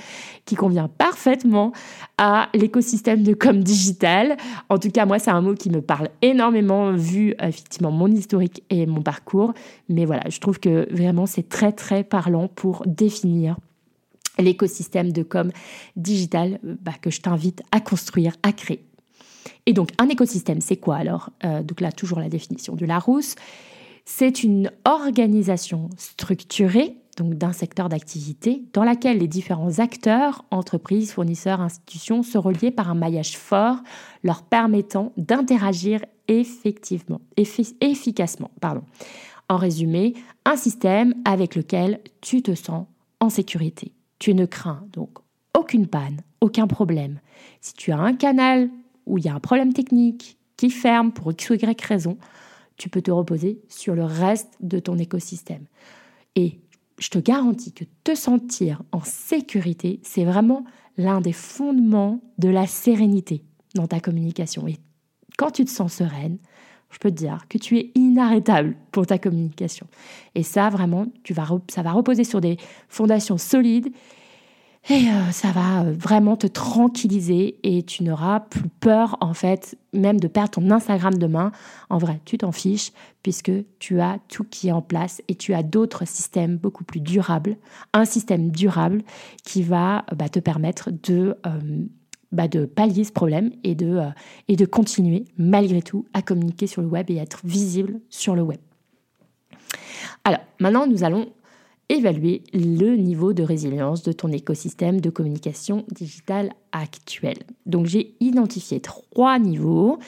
qui 0.44 0.56
convient 0.56 0.88
parfaitement 0.88 1.72
à 2.18 2.50
l'écosystème 2.54 3.22
de 3.22 3.32
com 3.32 3.62
digital. 3.62 4.36
En 4.68 4.78
tout 4.78 4.90
cas, 4.90 5.06
moi, 5.06 5.18
c'est 5.18 5.30
un 5.30 5.40
mot 5.40 5.54
qui 5.54 5.70
me 5.70 5.80
parle 5.80 6.10
énormément 6.20 6.92
vu 6.92 7.34
effectivement 7.40 7.90
mon 7.90 8.08
historique 8.08 8.62
et 8.68 8.84
mon 8.84 9.00
parcours. 9.00 9.54
Mais 9.88 10.04
voilà, 10.04 10.24
je 10.28 10.38
trouve 10.38 10.60
que 10.60 10.86
vraiment 10.92 11.24
c'est 11.24 11.48
très 11.48 11.72
très 11.72 12.04
parlant 12.04 12.48
pour 12.48 12.82
définir 12.86 13.56
l'écosystème 14.38 15.12
de 15.12 15.22
com 15.22 15.50
digital 15.96 16.58
bah, 16.62 16.92
que 17.00 17.10
je 17.10 17.20
t'invite 17.20 17.62
à 17.72 17.80
construire, 17.80 18.34
à 18.42 18.52
créer. 18.52 18.84
Et 19.66 19.72
donc, 19.72 19.90
un 19.98 20.08
écosystème, 20.08 20.60
c'est 20.60 20.76
quoi 20.76 20.96
alors 20.96 21.30
euh, 21.44 21.62
Donc 21.62 21.80
là, 21.80 21.92
toujours 21.92 22.20
la 22.20 22.28
définition 22.28 22.74
de 22.74 22.84
Larousse. 22.84 23.34
C'est 24.04 24.42
une 24.42 24.70
organisation 24.84 25.88
structurée 25.96 26.99
donc 27.16 27.34
d'un 27.34 27.52
secteur 27.52 27.88
d'activité 27.88 28.64
dans 28.72 28.84
laquelle 28.84 29.18
les 29.18 29.28
différents 29.28 29.78
acteurs, 29.78 30.44
entreprises, 30.50 31.12
fournisseurs, 31.12 31.60
institutions 31.60 32.22
se 32.22 32.38
reliaient 32.38 32.70
par 32.70 32.90
un 32.90 32.94
maillage 32.94 33.36
fort 33.36 33.78
leur 34.22 34.42
permettant 34.42 35.12
d'interagir 35.16 36.00
effectivement, 36.28 37.20
efficacement. 37.36 38.50
Pardon. 38.60 38.82
En 39.48 39.56
résumé, 39.56 40.14
un 40.44 40.56
système 40.56 41.14
avec 41.24 41.56
lequel 41.56 42.00
tu 42.20 42.42
te 42.42 42.54
sens 42.54 42.86
en 43.18 43.30
sécurité. 43.30 43.92
Tu 44.18 44.34
ne 44.34 44.46
crains 44.46 44.84
donc 44.92 45.18
aucune 45.58 45.88
panne, 45.88 46.20
aucun 46.40 46.66
problème. 46.66 47.18
Si 47.60 47.74
tu 47.74 47.90
as 47.90 47.98
un 47.98 48.14
canal 48.14 48.70
où 49.06 49.18
il 49.18 49.24
y 49.24 49.28
a 49.28 49.34
un 49.34 49.40
problème 49.40 49.72
technique 49.72 50.38
qui 50.56 50.70
ferme 50.70 51.10
pour 51.10 51.32
X 51.32 51.50
ou 51.50 51.54
Y 51.54 51.84
raison, 51.84 52.16
tu 52.76 52.88
peux 52.88 53.02
te 53.02 53.10
reposer 53.10 53.60
sur 53.68 53.94
le 53.94 54.04
reste 54.04 54.54
de 54.60 54.78
ton 54.78 54.96
écosystème. 54.98 55.64
Et 56.36 56.60
je 57.00 57.08
te 57.08 57.18
garantis 57.18 57.72
que 57.72 57.84
te 58.04 58.14
sentir 58.14 58.82
en 58.92 59.00
sécurité, 59.02 60.00
c'est 60.02 60.24
vraiment 60.24 60.64
l'un 60.96 61.20
des 61.20 61.32
fondements 61.32 62.20
de 62.38 62.48
la 62.48 62.66
sérénité 62.66 63.42
dans 63.74 63.86
ta 63.86 64.00
communication. 64.00 64.68
Et 64.68 64.76
quand 65.38 65.50
tu 65.50 65.64
te 65.64 65.70
sens 65.70 65.94
sereine, 65.94 66.38
je 66.90 66.98
peux 66.98 67.10
te 67.10 67.16
dire 67.16 67.46
que 67.48 67.56
tu 67.56 67.78
es 67.78 67.90
inarrêtable 67.94 68.76
pour 68.92 69.06
ta 69.06 69.18
communication. 69.18 69.86
Et 70.34 70.42
ça, 70.42 70.68
vraiment, 70.68 71.06
tu 71.22 71.32
vas, 71.32 71.48
ça 71.68 71.82
va 71.82 71.92
reposer 71.92 72.24
sur 72.24 72.40
des 72.40 72.58
fondations 72.88 73.38
solides 73.38 73.90
et 74.88 75.08
euh, 75.08 75.30
ça 75.30 75.52
va 75.52 75.82
euh, 75.82 75.92
vraiment 75.92 76.36
te 76.36 76.46
tranquilliser 76.46 77.58
et 77.62 77.82
tu 77.82 78.02
n'auras 78.02 78.40
plus 78.40 78.68
peur, 78.80 79.16
en 79.20 79.34
fait, 79.34 79.76
même 79.92 80.18
de 80.18 80.26
perdre 80.26 80.50
ton 80.50 80.70
Instagram 80.70 81.14
demain. 81.14 81.52
En 81.90 81.98
vrai, 81.98 82.20
tu 82.24 82.38
t'en 82.38 82.52
fiches 82.52 82.92
puisque 83.22 83.52
tu 83.78 84.00
as 84.00 84.18
tout 84.28 84.44
qui 84.44 84.68
est 84.68 84.72
en 84.72 84.82
place 84.82 85.22
et 85.28 85.34
tu 85.34 85.54
as 85.54 85.62
d'autres 85.62 86.06
systèmes 86.06 86.56
beaucoup 86.56 86.84
plus 86.84 87.00
durables. 87.00 87.56
Un 87.92 88.04
système 88.04 88.50
durable 88.50 89.02
qui 89.44 89.62
va 89.62 90.04
bah, 90.16 90.28
te 90.28 90.40
permettre 90.40 90.90
de 90.90 91.36
bah, 92.32 92.46
de 92.46 92.64
pallier 92.64 93.02
ce 93.02 93.10
problème 93.10 93.50
et 93.64 93.74
de, 93.74 93.96
euh, 93.96 94.10
et 94.46 94.54
de 94.54 94.64
continuer 94.64 95.24
malgré 95.36 95.82
tout 95.82 96.06
à 96.12 96.22
communiquer 96.22 96.68
sur 96.68 96.80
le 96.80 96.86
web 96.86 97.10
et 97.10 97.16
être 97.16 97.40
visible 97.44 98.00
sur 98.08 98.36
le 98.36 98.42
web. 98.42 98.60
Alors 100.22 100.40
maintenant, 100.60 100.86
nous 100.86 101.02
allons 101.02 101.28
évaluer 101.90 102.42
le 102.54 102.96
niveau 102.96 103.32
de 103.32 103.42
résilience 103.42 104.02
de 104.02 104.12
ton 104.12 104.28
écosystème 104.28 105.00
de 105.00 105.10
communication 105.10 105.84
digitale 105.90 106.52
actuel. 106.72 107.36
Donc 107.66 107.86
j'ai 107.86 108.14
identifié 108.20 108.80
trois 108.80 109.38
niveaux. 109.38 109.98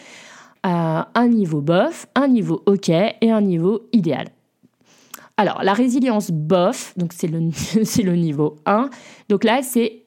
Euh, 0.64 1.02
un 1.14 1.28
niveau 1.28 1.60
bof, 1.60 2.06
un 2.14 2.28
niveau 2.28 2.62
OK 2.66 2.88
et 2.88 3.30
un 3.30 3.40
niveau 3.40 3.88
idéal. 3.92 4.28
Alors, 5.36 5.64
la 5.64 5.72
résilience 5.72 6.30
bof, 6.30 6.94
donc 6.96 7.12
c'est 7.12 7.26
le, 7.26 7.40
le 8.04 8.16
niveau 8.16 8.56
1. 8.64 8.88
Donc 9.28 9.42
là, 9.42 9.62
c'est 9.62 10.04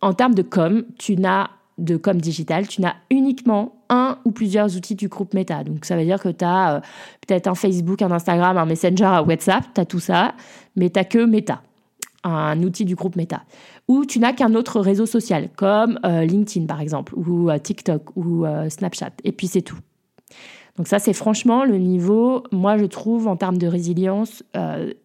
en 0.00 0.12
termes 0.12 0.34
de 0.34 0.42
com, 0.42 0.84
tu 0.98 1.16
n'as 1.16 1.50
de 1.78 1.96
com 1.96 2.20
digital, 2.20 2.68
tu 2.68 2.80
n'as 2.80 2.94
uniquement 3.10 3.75
un 3.88 4.18
ou 4.24 4.30
plusieurs 4.30 4.76
outils 4.76 4.94
du 4.94 5.08
groupe 5.08 5.34
Meta. 5.34 5.64
Donc 5.64 5.84
ça 5.84 5.96
veut 5.96 6.04
dire 6.04 6.20
que 6.20 6.28
tu 6.28 6.44
as 6.44 6.76
euh, 6.76 6.80
peut-être 7.26 7.46
un 7.46 7.54
Facebook, 7.54 8.02
un 8.02 8.10
Instagram, 8.10 8.56
un 8.56 8.66
Messenger, 8.66 9.04
un 9.04 9.22
WhatsApp, 9.22 9.64
tu 9.74 9.80
as 9.80 9.84
tout 9.84 10.00
ça, 10.00 10.34
mais 10.76 10.90
tu 10.90 11.04
que 11.04 11.24
Meta, 11.24 11.62
un 12.24 12.62
outil 12.62 12.84
du 12.84 12.94
groupe 12.94 13.16
Meta. 13.16 13.42
Ou 13.88 14.04
tu 14.04 14.18
n'as 14.18 14.32
qu'un 14.32 14.54
autre 14.54 14.80
réseau 14.80 15.06
social, 15.06 15.48
comme 15.56 15.98
euh, 16.04 16.24
LinkedIn 16.24 16.66
par 16.66 16.80
exemple, 16.80 17.14
ou 17.16 17.50
euh, 17.50 17.58
TikTok, 17.58 18.16
ou 18.16 18.44
Snapchat, 18.68 19.12
et 19.24 19.32
puis 19.32 19.46
c'est 19.46 19.62
tout. 19.62 19.78
Donc 20.76 20.88
ça, 20.88 20.98
c'est 20.98 21.14
franchement 21.14 21.64
le 21.64 21.78
niveau, 21.78 22.42
moi 22.52 22.76
je 22.76 22.84
trouve, 22.84 23.28
en 23.28 23.36
termes 23.36 23.56
de 23.56 23.66
résilience, 23.66 24.42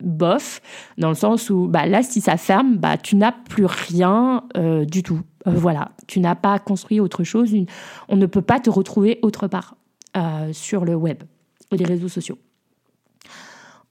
bof, 0.02 0.62
dans 0.98 1.08
le 1.08 1.16
sens 1.16 1.50
où 1.50 1.68
bah, 1.68 1.86
là, 1.86 2.04
si 2.04 2.20
ça 2.20 2.36
ferme, 2.36 2.76
bah, 2.76 2.98
tu 2.98 3.16
n'as 3.16 3.32
plus 3.32 3.66
rien 3.66 4.44
du 4.86 5.02
tout. 5.02 5.22
Euh, 5.48 5.52
voilà, 5.52 5.92
tu 6.08 6.20
n'as 6.20 6.36
pas 6.36 6.60
construit 6.60 7.00
autre 7.00 7.24
chose, 7.24 7.54
on 8.10 8.16
ne 8.16 8.26
peut 8.26 8.42
pas 8.42 8.60
te 8.60 8.70
retrouver 8.70 9.20
autre 9.22 9.48
part 9.48 9.76
sur 10.52 10.84
le 10.84 10.94
web 10.94 11.24
ou 11.72 11.76
les 11.76 11.86
réseaux 11.86 12.10
sociaux. 12.10 12.38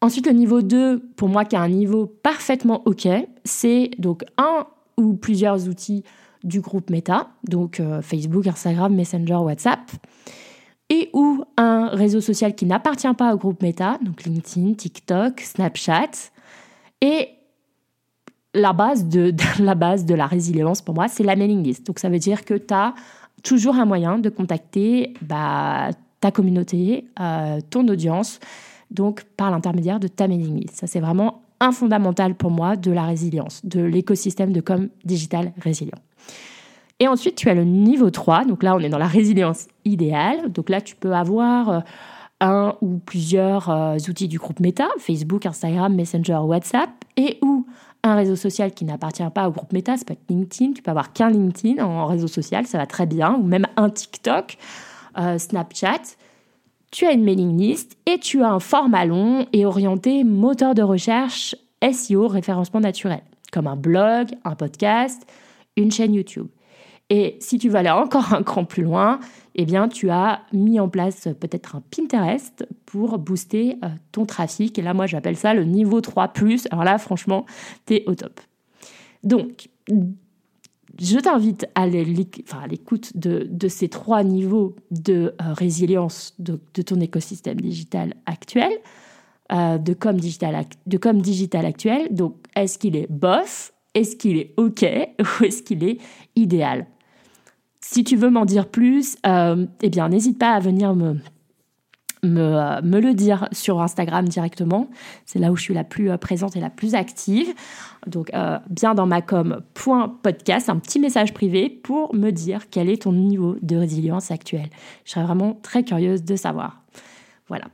Ensuite, 0.03 0.27
le 0.27 0.33
niveau 0.33 0.61
2, 0.61 0.99
pour 1.17 1.29
moi, 1.29 1.47
qui 1.47 1.57
est 1.57 1.59
un 1.59 1.69
niveau 1.69 2.07
parfaitement 2.07 2.83
OK, 2.85 3.09
c'est 3.45 3.91
donc 3.99 4.25
un 4.37 4.67
ou 4.99 5.15
plusieurs 5.15 5.67
outils 5.67 6.05
du 6.45 6.61
groupe 6.61 6.91
Meta, 6.91 7.31
donc 7.45 7.81
Facebook, 8.03 8.47
Instagram, 8.47 8.95
Messenger, 8.95 9.37
WhatsApp 9.37 9.81
et 10.91 11.09
ou 11.13 11.45
un 11.57 11.87
réseau 11.89 12.21
social 12.21 12.55
qui 12.55 12.67
n'appartient 12.67 13.15
pas 13.15 13.33
au 13.33 13.39
groupe 13.39 13.63
Meta, 13.63 13.99
donc 14.03 14.25
LinkedIn, 14.25 14.75
TikTok, 14.75 15.41
Snapchat. 15.41 16.11
Et 17.01 17.29
la 18.55 18.73
base 18.73 19.07
de, 19.07 19.35
la 19.63 19.75
base 19.75 20.05
de 20.05 20.15
la 20.15 20.27
résilience 20.27 20.83
pour 20.83 20.95
moi, 20.95 21.09
c'est 21.09 21.23
la 21.23 21.37
mailing 21.37 21.63
list. 21.63 21.87
Donc 21.87 21.99
ça 21.99 22.09
veut 22.09 22.19
dire 22.19 22.45
que 22.45 22.55
tu 22.55 22.75
as 22.75 22.95
toujours 23.43 23.77
un 23.77 23.85
moyen 23.85 24.19
de 24.19 24.29
contacter 24.29 25.15
bah, 25.23 25.91
ta 26.21 26.31
communauté, 26.31 27.07
euh, 27.21 27.61
ton 27.71 27.87
audience, 27.89 28.41
donc 28.91 29.25
par 29.37 29.51
l'intermédiaire 29.51 30.01
de 30.01 30.09
ta 30.09 30.29
mailing 30.29 30.61
list. 30.61 30.77
Ça 30.77 30.87
c'est 30.87 31.01
vraiment 31.01 31.43
un 31.61 31.73
fondamental 31.73 32.35
pour 32.35 32.51
moi 32.51 32.77
de 32.77 32.91
la 32.91 33.05
résilience, 33.05 33.65
de 33.65 33.81
l'écosystème 33.81 34.53
de 34.53 34.61
com 34.61 34.89
digital 35.05 35.53
résilient. 35.59 35.99
Et 37.01 37.09
ensuite, 37.09 37.35
tu 37.35 37.49
as 37.49 37.55
le 37.55 37.65
niveau 37.65 38.11
3. 38.11 38.45
Donc 38.45 38.63
là, 38.63 38.77
on 38.77 38.79
est 38.79 38.91
dans 38.91 38.99
la 38.99 39.07
résilience 39.07 39.69
idéale. 39.85 40.53
Donc 40.53 40.69
là, 40.69 40.83
tu 40.83 40.97
peux 40.97 41.15
avoir 41.15 41.69
euh, 41.71 41.81
un 42.41 42.75
ou 42.83 42.99
plusieurs 42.99 43.71
euh, 43.71 43.97
outils 44.09 44.29
du 44.29 44.39
groupe 44.39 44.61
Meta, 44.61 44.89
Facebook, 44.99 45.47
Instagram, 45.47 45.95
Messenger, 45.95 46.41
WhatsApp, 46.45 46.91
et 47.17 47.39
ou 47.43 47.60
un 48.03 48.15
réseau 48.15 48.37
social 48.37 48.73
qui 48.73 48.85
n'appartient 48.85 49.29
pas 49.35 49.49
au 49.49 49.53
groupe 49.53 49.73
Meta, 49.73 49.97
ça 49.97 50.05
peut 50.05 50.15
être 50.15 50.25
LinkedIn, 50.29 50.73
tu 50.73 50.83
peux 50.83 50.91
avoir 50.91 51.13
qu'un 51.13 51.31
LinkedIn 51.31 51.85
en 51.85 52.07
réseau 52.07 52.29
social, 52.29 52.67
ça 52.67 52.79
va 52.79 52.87
très 52.87 53.07
bien, 53.07 53.35
ou 53.35 53.43
même 53.43 53.67
un 53.77 53.91
TikTok, 53.91 54.57
euh, 55.19 55.39
Snapchat. 55.39 56.17
Tu 56.91 57.07
as 57.07 57.13
une 57.13 57.23
mailing 57.23 57.57
list 57.57 57.97
et 58.07 58.19
tu 58.19 58.43
as 58.43 58.51
un 58.51 58.61
format 58.61 59.05
long 59.05 59.47
et 59.53 59.65
orienté 59.65 60.25
moteur 60.25 60.75
de 60.75 60.83
recherche 60.83 61.55
SEO, 61.93 62.27
référencement 62.27 62.81
naturel, 62.81 63.23
comme 63.53 63.67
un 63.67 63.77
blog, 63.77 64.29
un 64.45 64.55
podcast, 64.55 65.27
une 65.77 65.91
chaîne 65.91 66.15
YouTube. 66.15 66.49
Et 67.11 67.37
si 67.41 67.59
tu 67.59 67.69
veux 67.69 67.77
aller 67.77 67.91
encore 67.91 68.33
un 68.33 68.43
cran 68.43 68.65
plus 68.65 68.85
loin, 68.85 69.21
eh 69.55 69.65
bien, 69.65 69.89
tu 69.89 70.11
as 70.11 70.43
mis 70.53 70.79
en 70.79 70.89
place 70.89 71.29
peut-être 71.41 71.77
un 71.77 71.83
Pinterest 71.91 72.67
pour 72.87 73.19
booster 73.19 73.77
euh, 73.85 73.89
ton 74.13 74.25
trafic. 74.27 74.79
Et 74.79 74.83
là, 74.83 74.95
moi, 74.95 75.07
j'appelle 75.07 75.37
ça 75.37 75.55
le 75.55 75.65
niveau 75.65 76.01
3+. 76.01 76.67
Alors 76.71 76.85
là, 76.85 76.99
franchement, 76.99 77.47
tu 77.87 77.95
es 77.95 78.05
au 78.07 78.15
top. 78.15 78.41
Donc, 79.25 79.69
je 80.99 81.19
t'invite 81.19 81.67
à 81.75 81.87
l'écoute 81.87 83.17
de, 83.17 83.69
ces 83.69 83.89
trois 83.89 84.23
niveaux 84.23 84.77
de 84.91 85.35
euh, 85.41 85.53
résilience 85.53 86.35
de, 86.39 86.57
ton 86.83 87.01
écosystème 87.01 87.61
digital 87.61 88.15
actuel, 88.27 88.73
euh, 89.53 89.79
de, 89.79 89.95
com 89.95 90.17
digital, 90.19 90.65
de 90.87 91.21
digital 91.21 91.67
actuel. 91.67 92.09
Donc, 92.11 92.37
est-ce 92.55 92.79
qu'il 92.79 92.97
est 92.97 93.11
bof? 93.11 93.73
Est-ce 93.95 94.17
qu'il 94.17 94.37
est 94.37 94.55
OK? 94.57 94.85
Ou 95.21 95.45
est-ce 95.45 95.63
qu'il 95.63 95.83
est 95.85 95.99
idéal? 96.37 96.87
Si 97.81 98.05
tu 98.05 98.17
veux 98.17 98.31
m'en 98.31 98.45
dire 98.45 98.69
plus, 98.69 99.17
euh, 99.27 99.67
eh 99.83 99.91
bien, 99.91 100.09
n'hésite 100.09 100.39
pas 100.39 100.53
à 100.53 100.61
venir 100.61 100.95
me, 100.95 101.17
me, 102.23 102.83
me, 102.83 103.01
le 103.01 103.15
dire 103.15 103.49
sur 103.53 103.81
Instagram 103.81 104.29
directement. 104.29 104.89
C'est 105.25 105.39
là 105.39 105.51
où 105.51 105.57
je 105.57 105.63
suis 105.63 105.75
la 105.75 105.85
plus 105.85 106.11
euh, 106.11 106.19
présente 106.19 106.57
et 106.57 106.61
la 106.61 106.69
plus 106.69 106.95
active. 106.95 107.49
Donc, 108.07 108.33
euh, 108.35 108.59
bien 108.69 108.95
dans 108.95 109.07
ma 109.07 109.23
com.podcast, 109.23 110.69
un 110.69 110.77
petit 110.77 111.01
message 111.01 111.33
privé 111.33 111.71
pour 111.71 112.15
me 112.15 112.31
dire 112.31 112.69
quel 112.71 112.91
est 112.91 113.03
ton 113.03 113.13
niveau 113.13 113.57
de 113.63 113.77
résilience 113.77 114.31
actuel. 114.31 114.69
Je 115.05 115.13
serais 115.13 115.25
vraiment 115.25 115.59
très 115.63 115.83
curieuse 115.83 116.23
de 116.23 116.37
savoir. 116.37 116.83
Voilà. 117.49 117.67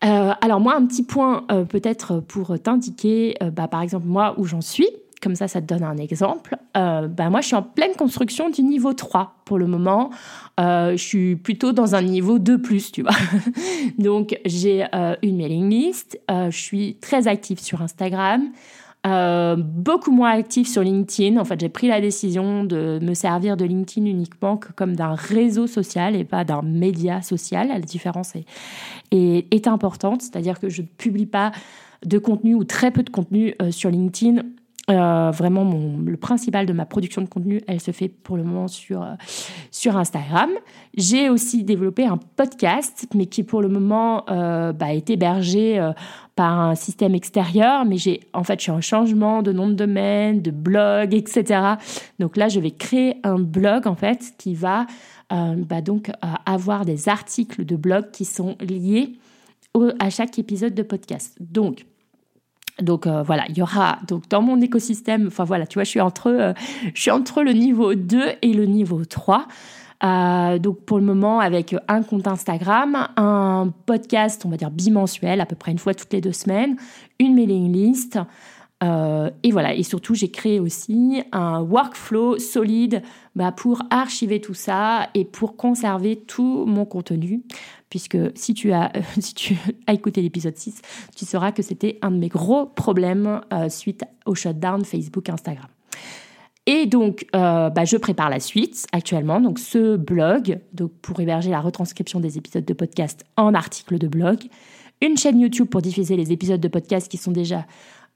alors 0.00 0.58
moi, 0.58 0.74
un 0.74 0.84
petit 0.86 1.04
point 1.04 1.44
peut-être 1.68 2.18
pour 2.18 2.58
t'indiquer, 2.58 3.36
bah, 3.52 3.68
par 3.68 3.80
exemple, 3.80 4.06
moi, 4.08 4.34
où 4.38 4.44
j'en 4.44 4.60
suis 4.60 4.88
comme 5.22 5.34
ça, 5.34 5.48
ça 5.48 5.60
te 5.60 5.66
donne 5.66 5.82
un 5.82 5.96
exemple. 5.96 6.56
Euh, 6.76 7.08
ben 7.08 7.30
moi, 7.30 7.40
je 7.40 7.46
suis 7.46 7.56
en 7.56 7.62
pleine 7.62 7.94
construction 7.96 8.50
du 8.50 8.62
niveau 8.62 8.92
3 8.92 9.36
pour 9.44 9.58
le 9.58 9.66
moment. 9.66 10.10
Euh, 10.60 10.92
je 10.92 11.02
suis 11.02 11.36
plutôt 11.36 11.72
dans 11.72 11.94
un 11.94 12.02
niveau 12.02 12.38
2 12.38 12.60
+, 12.62 12.92
tu 12.92 13.02
vois. 13.02 13.12
Donc, 13.98 14.38
j'ai 14.44 14.84
euh, 14.94 15.16
une 15.22 15.36
mailing 15.36 15.70
list. 15.70 16.20
je 16.28 16.56
suis 16.56 16.96
très 17.00 17.28
active 17.28 17.60
sur 17.60 17.80
Instagram. 17.80 18.50
beaucoup 19.56 20.10
moins 20.10 20.32
active 20.32 20.68
sur 20.68 20.82
LinkedIn. 20.82 21.38
En 21.38 21.44
fait, 21.44 21.60
j'ai 21.60 21.70
pris 21.70 21.88
la 21.88 22.00
décision 22.00 22.64
de 22.64 22.98
me 23.00 23.14
servir 23.14 23.56
de 23.56 23.64
LinkedIn 23.64 24.06
uniquement 24.06 24.60
comme 24.76 24.96
d'un 24.96 25.14
réseau 25.14 25.66
social 25.66 26.14
et 26.14 26.24
pas 26.24 26.44
d'un 26.44 26.62
média 26.62 27.22
social. 27.22 27.68
La 27.68 27.80
différence 27.80 28.34
est 29.12 29.66
importante, 29.66 30.22
c'est-à-dire 30.22 30.60
que 30.60 30.68
je 30.68 30.82
ne 30.82 30.86
publie 30.86 31.26
pas 31.26 31.52
de 32.04 32.18
contenu 32.18 32.54
ou 32.54 32.64
très 32.64 32.90
peu 32.90 33.02
de 33.02 33.10
contenu 33.10 33.54
sur 33.70 33.90
LinkedIn 33.90 34.42
euh, 34.88 35.32
vraiment, 35.32 35.68
le 36.04 36.16
principal 36.16 36.64
de 36.64 36.72
ma 36.72 36.86
production 36.86 37.20
de 37.20 37.26
contenu, 37.26 37.60
elle 37.66 37.80
se 37.80 37.90
fait 37.90 38.08
pour 38.08 38.36
le 38.36 38.44
moment 38.44 38.68
sur, 38.68 39.02
euh, 39.02 39.14
Instagram. 39.86 40.50
J'ai 40.96 41.28
aussi 41.28 41.64
développé 41.64 42.04
un 42.04 42.18
podcast, 42.18 43.08
mais 43.14 43.26
qui 43.26 43.42
pour 43.42 43.62
le 43.62 43.68
moment 43.68 44.24
euh, 44.30 44.72
bah, 44.72 44.94
est 44.94 45.10
hébergé 45.10 45.80
par 46.36 46.60
un 46.60 46.74
système 46.76 47.14
extérieur. 47.14 47.84
Mais 47.84 47.96
j'ai 47.96 48.20
en 48.32 48.44
fait, 48.44 48.60
je 48.60 48.64
suis 48.64 48.72
en 48.72 48.80
changement 48.80 49.42
de 49.42 49.52
nom 49.52 49.68
de 49.68 49.74
domaine, 49.74 50.40
de 50.40 50.52
blog, 50.52 51.14
etc. 51.14 51.74
Donc 52.20 52.36
là, 52.36 52.48
je 52.48 52.60
vais 52.60 52.70
créer 52.70 53.16
un 53.24 53.38
blog 53.38 53.88
en 53.88 53.96
fait 53.96 54.34
qui 54.38 54.54
va 54.54 54.86
bah, 55.30 55.80
donc 55.82 56.10
avoir 56.44 56.84
des 56.84 57.08
articles 57.08 57.64
de 57.64 57.74
blog 57.76 58.10
qui 58.12 58.24
sont 58.24 58.56
liés 58.60 59.14
à 59.98 60.10
chaque 60.10 60.38
épisode 60.38 60.74
de 60.74 60.82
podcast. 60.82 61.36
Donc 61.40 61.86
donc 62.80 63.06
euh, 63.06 63.22
voilà, 63.22 63.44
il 63.48 63.56
y 63.56 63.62
aura 63.62 63.98
donc 64.06 64.28
dans 64.28 64.42
mon 64.42 64.60
écosystème, 64.60 65.26
enfin 65.28 65.44
voilà, 65.44 65.66
tu 65.66 65.74
vois, 65.74 65.84
je 65.84 65.90
suis 65.90 66.00
entre 66.00 66.30
euh, 66.30 66.52
je 66.94 67.00
suis 67.00 67.10
entre 67.10 67.42
le 67.42 67.52
niveau 67.52 67.94
2 67.94 68.22
et 68.42 68.52
le 68.52 68.66
niveau 68.66 69.04
3. 69.04 69.48
Euh, 70.04 70.58
donc 70.58 70.80
pour 70.80 70.98
le 70.98 71.04
moment 71.04 71.40
avec 71.40 71.74
un 71.88 72.02
compte 72.02 72.26
Instagram, 72.26 73.08
un 73.16 73.72
podcast, 73.86 74.42
on 74.44 74.50
va 74.50 74.58
dire 74.58 74.70
bimensuel, 74.70 75.40
à 75.40 75.46
peu 75.46 75.56
près 75.56 75.72
une 75.72 75.78
fois 75.78 75.94
toutes 75.94 76.12
les 76.12 76.20
deux 76.20 76.32
semaines, 76.32 76.76
une 77.18 77.34
mailing 77.34 77.72
list, 77.72 78.18
Euh, 78.84 79.30
et 79.42 79.52
voilà, 79.52 79.74
et 79.74 79.82
surtout, 79.82 80.14
j'ai 80.14 80.30
créé 80.30 80.60
aussi 80.60 81.22
un 81.32 81.60
workflow 81.62 82.38
solide 82.38 83.02
bah, 83.34 83.52
pour 83.52 83.82
archiver 83.90 84.40
tout 84.40 84.54
ça 84.54 85.08
et 85.14 85.24
pour 85.24 85.56
conserver 85.56 86.16
tout 86.16 86.64
mon 86.66 86.84
contenu. 86.84 87.42
Puisque 87.88 88.18
si 88.34 88.52
tu 88.52 88.72
as, 88.72 88.92
si 89.18 89.34
tu 89.34 89.56
as 89.86 89.94
écouté 89.94 90.20
l'épisode 90.20 90.56
6, 90.56 90.82
tu 91.16 91.24
sauras 91.24 91.52
que 91.52 91.62
c'était 91.62 91.98
un 92.02 92.10
de 92.10 92.18
mes 92.18 92.28
gros 92.28 92.66
problèmes 92.66 93.40
euh, 93.52 93.68
suite 93.68 94.04
au 94.26 94.34
shutdown 94.34 94.84
Facebook, 94.84 95.28
Instagram. 95.28 95.68
Et 96.66 96.86
donc, 96.86 97.26
euh, 97.34 97.70
bah, 97.70 97.84
je 97.84 97.96
prépare 97.96 98.28
la 98.28 98.40
suite 98.40 98.86
actuellement. 98.92 99.40
Donc, 99.40 99.60
ce 99.60 99.96
blog, 99.96 100.58
donc 100.72 100.92
pour 101.00 101.20
héberger 101.20 101.50
la 101.50 101.60
retranscription 101.60 102.18
des 102.18 102.38
épisodes 102.38 102.64
de 102.64 102.74
podcast 102.74 103.24
en 103.36 103.54
article 103.54 103.98
de 103.98 104.08
blog, 104.08 104.40
une 105.00 105.16
chaîne 105.16 105.38
YouTube 105.38 105.68
pour 105.68 105.80
diffuser 105.80 106.16
les 106.16 106.32
épisodes 106.32 106.60
de 106.60 106.68
podcast 106.68 107.08
qui 107.08 107.18
sont 107.18 107.30
déjà 107.30 107.66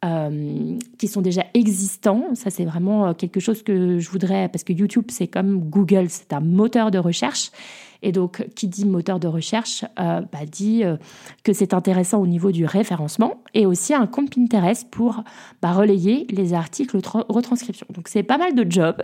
euh, 0.03 0.79
qui 0.97 1.09
sont 1.09 1.21
déjà 1.21 1.45
existants. 1.53 2.31
Ça, 2.33 2.49
c'est 2.49 2.65
vraiment 2.65 3.09
euh, 3.09 3.13
quelque 3.13 3.39
chose 3.39 3.63
que 3.63 3.99
je 3.99 4.09
voudrais, 4.09 4.49
parce 4.49 4.65
que 4.65 4.73
YouTube, 4.73 5.05
c'est 5.11 5.27
comme 5.27 5.59
Google, 5.69 6.07
c'est 6.09 6.33
un 6.33 6.41
moteur 6.41 6.91
de 6.91 6.97
recherche. 6.97 7.51
Et 8.03 8.11
donc, 8.11 8.43
qui 8.57 8.67
dit 8.67 8.87
moteur 8.87 9.21
de 9.21 9.29
recherche, 9.29 9.85
euh, 9.99 10.23
bah, 10.33 10.47
dit 10.51 10.85
que 11.45 11.53
c'est 11.53 11.75
intéressant 11.75 12.19
au 12.23 12.27
niveau 12.27 12.51
du 12.51 12.65
référencement 12.65 13.43
et 13.53 13.67
aussi 13.67 13.93
un 13.93 14.07
compte 14.07 14.35
Pinterest 14.35 14.89
pour 14.91 15.23
bah, 15.61 15.73
relayer 15.73 16.27
les 16.31 16.55
articles 16.55 16.97
retranscription. 17.29 17.87
Donc, 17.93 18.09
c'est 18.09 18.23
pas 18.23 18.39
mal 18.39 18.55
de 18.55 18.65
jobs. 18.71 19.03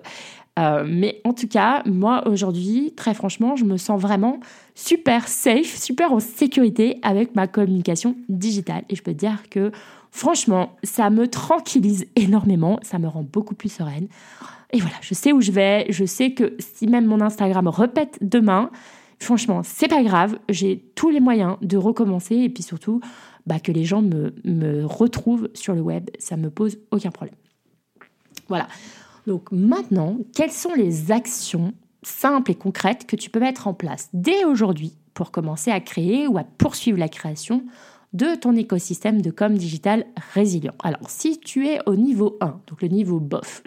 mais 0.56 1.20
en 1.24 1.34
tout 1.34 1.46
cas, 1.46 1.82
moi 1.84 2.26
aujourd'hui, 2.26 2.94
très 2.96 3.12
franchement, 3.12 3.54
je 3.54 3.66
me 3.66 3.76
sens 3.76 4.00
vraiment 4.00 4.40
super 4.74 5.28
safe, 5.28 5.76
super 5.76 6.14
en 6.14 6.20
sécurité 6.20 6.98
avec 7.02 7.36
ma 7.36 7.46
communication 7.46 8.16
digitale. 8.30 8.84
Et 8.88 8.96
je 8.96 9.02
peux 9.02 9.12
te 9.12 9.18
dire 9.18 9.42
que 9.50 9.72
Franchement, 10.16 10.74
ça 10.82 11.10
me 11.10 11.28
tranquillise 11.28 12.06
énormément, 12.16 12.80
ça 12.80 12.98
me 12.98 13.06
rend 13.06 13.22
beaucoup 13.22 13.54
plus 13.54 13.68
sereine. 13.68 14.08
Et 14.72 14.80
voilà, 14.80 14.96
je 15.02 15.12
sais 15.12 15.30
où 15.30 15.42
je 15.42 15.52
vais, 15.52 15.84
je 15.90 16.06
sais 16.06 16.32
que 16.32 16.56
si 16.58 16.86
même 16.86 17.04
mon 17.04 17.20
Instagram 17.20 17.68
repète 17.68 18.16
demain, 18.22 18.70
franchement, 19.18 19.60
c'est 19.62 19.88
pas 19.88 20.02
grave, 20.02 20.38
j'ai 20.48 20.90
tous 20.94 21.10
les 21.10 21.20
moyens 21.20 21.58
de 21.60 21.76
recommencer 21.76 22.34
et 22.34 22.48
puis 22.48 22.62
surtout 22.62 23.02
bah, 23.44 23.60
que 23.60 23.70
les 23.72 23.84
gens 23.84 24.00
me, 24.00 24.86
retrouvent 24.86 25.50
sur 25.52 25.74
le 25.74 25.82
web, 25.82 26.08
ça 26.18 26.38
me 26.38 26.48
pose 26.48 26.78
aucun 26.90 27.10
problème. 27.10 27.36
Voilà. 28.48 28.68
Donc 29.26 29.52
maintenant, 29.52 30.16
quelles 30.34 30.50
sont 30.50 30.72
les 30.72 31.12
actions 31.12 31.74
simples 32.02 32.52
et 32.52 32.54
concrètes 32.54 33.06
que 33.06 33.16
tu 33.16 33.28
peux 33.28 33.40
mettre 33.40 33.68
en 33.68 33.74
place 33.74 34.08
dès 34.14 34.46
aujourd'hui 34.46 34.94
pour 35.12 35.30
commencer 35.30 35.70
à 35.70 35.80
créer 35.80 36.26
ou 36.26 36.38
à 36.38 36.44
poursuivre 36.44 36.98
la 36.98 37.10
création 37.10 37.66
de 38.16 38.34
ton 38.34 38.56
écosystème 38.56 39.20
de 39.20 39.30
com 39.30 39.56
digital 39.56 40.06
résilient. 40.32 40.74
Alors, 40.82 41.10
si 41.10 41.38
tu 41.38 41.68
es 41.68 41.80
au 41.86 41.94
niveau 41.94 42.38
1, 42.40 42.60
donc 42.66 42.80
le 42.80 42.88
niveau 42.88 43.20
bof, 43.20 43.62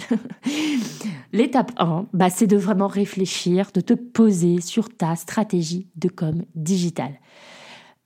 l'étape 1.33 1.71
1, 1.77 2.07
bah, 2.13 2.29
c'est 2.29 2.47
de 2.47 2.57
vraiment 2.57 2.87
réfléchir, 2.87 3.69
de 3.73 3.81
te 3.81 3.93
poser 3.93 4.59
sur 4.59 4.89
ta 4.89 5.15
stratégie 5.15 5.87
de 5.95 6.09
com 6.09 6.43
digital. 6.55 7.19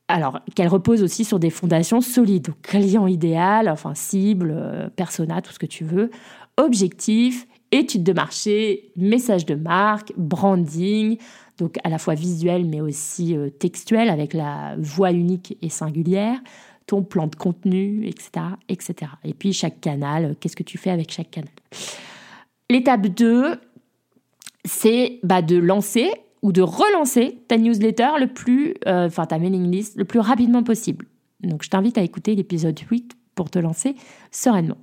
Alors, 0.10 0.42
qu'elle 0.54 0.68
repose 0.68 1.02
aussi 1.02 1.24
sur 1.24 1.40
des 1.40 1.50
fondations 1.50 2.02
solides, 2.02 2.50
client 2.62 3.08
idéal, 3.08 3.70
enfin 3.70 3.96
cible, 3.96 4.54
euh, 4.54 4.90
persona, 4.90 5.42
tout 5.42 5.54
ce 5.54 5.60
que 5.60 5.66
tu 5.66 5.86
veux, 5.86 6.12
objectif, 6.58 7.48
étude 7.74 8.03
de 8.03 8.13
marché, 8.13 8.92
message 8.96 9.46
de 9.46 9.56
marque, 9.56 10.13
branding, 10.15 11.18
donc 11.58 11.77
à 11.84 11.89
la 11.89 11.98
fois 11.98 12.13
visuel 12.13 12.65
mais 12.65 12.82
aussi 12.82 13.36
euh, 13.36 13.50
textuel 13.50 14.10
avec 14.10 14.34
la 14.34 14.75
voix 14.77 15.12
unique 15.12 15.58
et 15.62 15.70
singulière, 15.70 16.39
ton 16.86 17.03
plan 17.03 17.27
de 17.27 17.36
contenu, 17.36 18.06
etc. 18.06 18.46
etc. 18.70 19.12
Et 19.24 19.34
puis 19.34 19.53
chaque 19.53 19.82
canal, 19.82 20.25
euh, 20.25 20.34
qu'est-ce 20.39 20.56
que 20.56 20.63
tu 20.63 20.77
fais 20.77 20.92
avec 20.92 21.12
chaque 21.12 21.32
canal? 21.32 21.51
L'étape 22.70 23.08
2, 23.08 23.60
c'est 24.65 25.20
bah, 25.24 25.42
de 25.42 25.58
lancer 25.58 26.12
ou 26.42 26.51
de 26.51 26.62
relancer 26.62 27.39
ta 27.48 27.58
newsletter 27.58 28.10
le 28.20 28.27
plus, 28.27 28.75
euh, 28.88 29.08
enfin 29.08 29.25
ta 29.25 29.39
mailing 29.39 29.72
list 29.72 29.96
le 29.98 30.06
plus 30.06 30.20
rapidement 30.20 30.63
possible. 30.63 31.08
Donc 31.42 31.63
je 31.63 31.70
t'invite 31.70 31.98
à 31.98 32.01
écouter 32.01 32.36
l'épisode 32.36 32.77
8 32.77 33.15
pour 33.36 33.50
te 33.50 33.60
lancer 33.60 33.96
sereinement. 34.32 34.77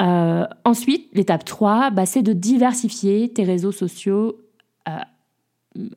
Ensuite, 0.00 1.08
l'étape 1.12 1.44
3, 1.44 1.90
bah, 1.90 2.06
c'est 2.06 2.22
de 2.22 2.32
diversifier 2.32 3.28
tes 3.28 3.44
réseaux 3.44 3.72
sociaux 3.72 4.36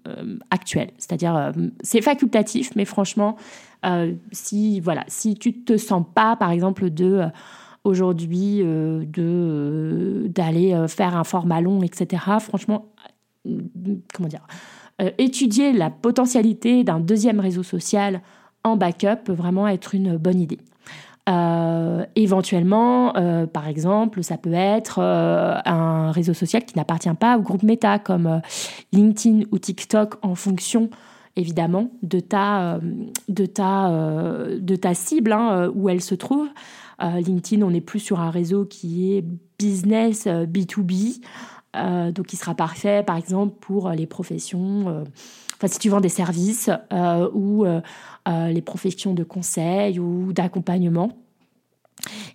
euh, 0.08 0.38
actuel. 0.52 0.92
C'est-à-dire, 1.00 1.36
euh, 1.36 1.52
c'est 1.82 2.04
facultatif, 2.04 2.76
mais 2.76 2.86
franchement, 2.86 3.38
euh, 3.88 4.14
si 4.32 4.80
voilà, 4.80 5.04
si 5.08 5.34
tu 5.34 5.64
te 5.64 5.78
sens 5.78 6.06
pas, 6.14 6.36
par 6.36 6.52
exemple, 6.52 6.92
de 6.92 7.24
aujourd'hui 7.84 8.60
de 8.60 10.28
d'aller 10.28 10.86
faire 10.88 11.18
un 11.18 11.24
format 11.24 11.60
long, 11.60 11.82
etc. 11.82 12.24
Franchement, 12.40 12.86
comment 14.14 14.30
dire, 14.30 14.46
étudier 15.18 15.74
la 15.74 15.90
potentialité 15.90 16.84
d'un 16.84 17.00
deuxième 17.00 17.40
réseau 17.40 17.64
social 17.64 18.22
en 18.64 18.78
backup 18.78 19.24
peut 19.26 19.34
vraiment 19.34 19.68
être 19.68 19.96
une 19.96 20.18
bonne 20.18 20.40
idée. 20.40 20.60
Euh, 21.30 21.32
éventuellement, 22.24 23.16
euh, 23.16 23.46
par 23.46 23.68
exemple, 23.68 24.24
ça 24.24 24.38
peut 24.38 24.54
être 24.54 25.00
euh, 25.00 25.56
un 25.66 26.12
réseau 26.12 26.34
social 26.34 26.66
qui 26.66 26.78
n'appartient 26.78 27.14
pas 27.14 27.38
au 27.38 27.42
groupe 27.42 27.64
Meta, 27.64 28.00
comme 28.00 28.42
LinkedIn 28.92 29.44
ou 29.52 29.60
TikTok, 29.60 30.16
en 30.22 30.36
fonction 30.36 30.90
évidemment 31.36 31.92
de 32.04 32.20
ta, 32.20 32.80
de 33.28 33.46
ta, 33.48 33.90
de 34.60 34.76
ta 34.76 34.94
cible, 34.94 35.32
hein, 35.32 35.72
où 35.74 35.90
elle 35.90 36.02
se 36.02 36.14
trouve. 36.14 36.48
LinkedIn, 37.02 37.64
on 37.64 37.72
n'est 37.72 37.82
plus 37.82 38.00
sur 38.00 38.20
un 38.20 38.30
réseau 38.30 38.66
qui 38.66 39.14
est 39.14 39.26
business 39.58 40.28
B2B, 40.28 41.22
donc 42.14 42.28
qui 42.28 42.36
sera 42.36 42.54
parfait, 42.54 43.02
par 43.02 43.18
exemple, 43.18 43.56
pour 43.60 43.90
les 43.90 44.06
professions 44.06 45.04
enfin 45.56 45.68
si 45.68 45.80
tu 45.80 45.90
vends 45.90 46.02
des 46.02 46.10
services 46.10 46.70
ou 47.34 47.66
les 48.28 48.62
professions 48.62 49.16
de 49.16 49.24
conseil 49.24 50.00
ou 50.00 50.34
d'accompagnement. 50.34 51.23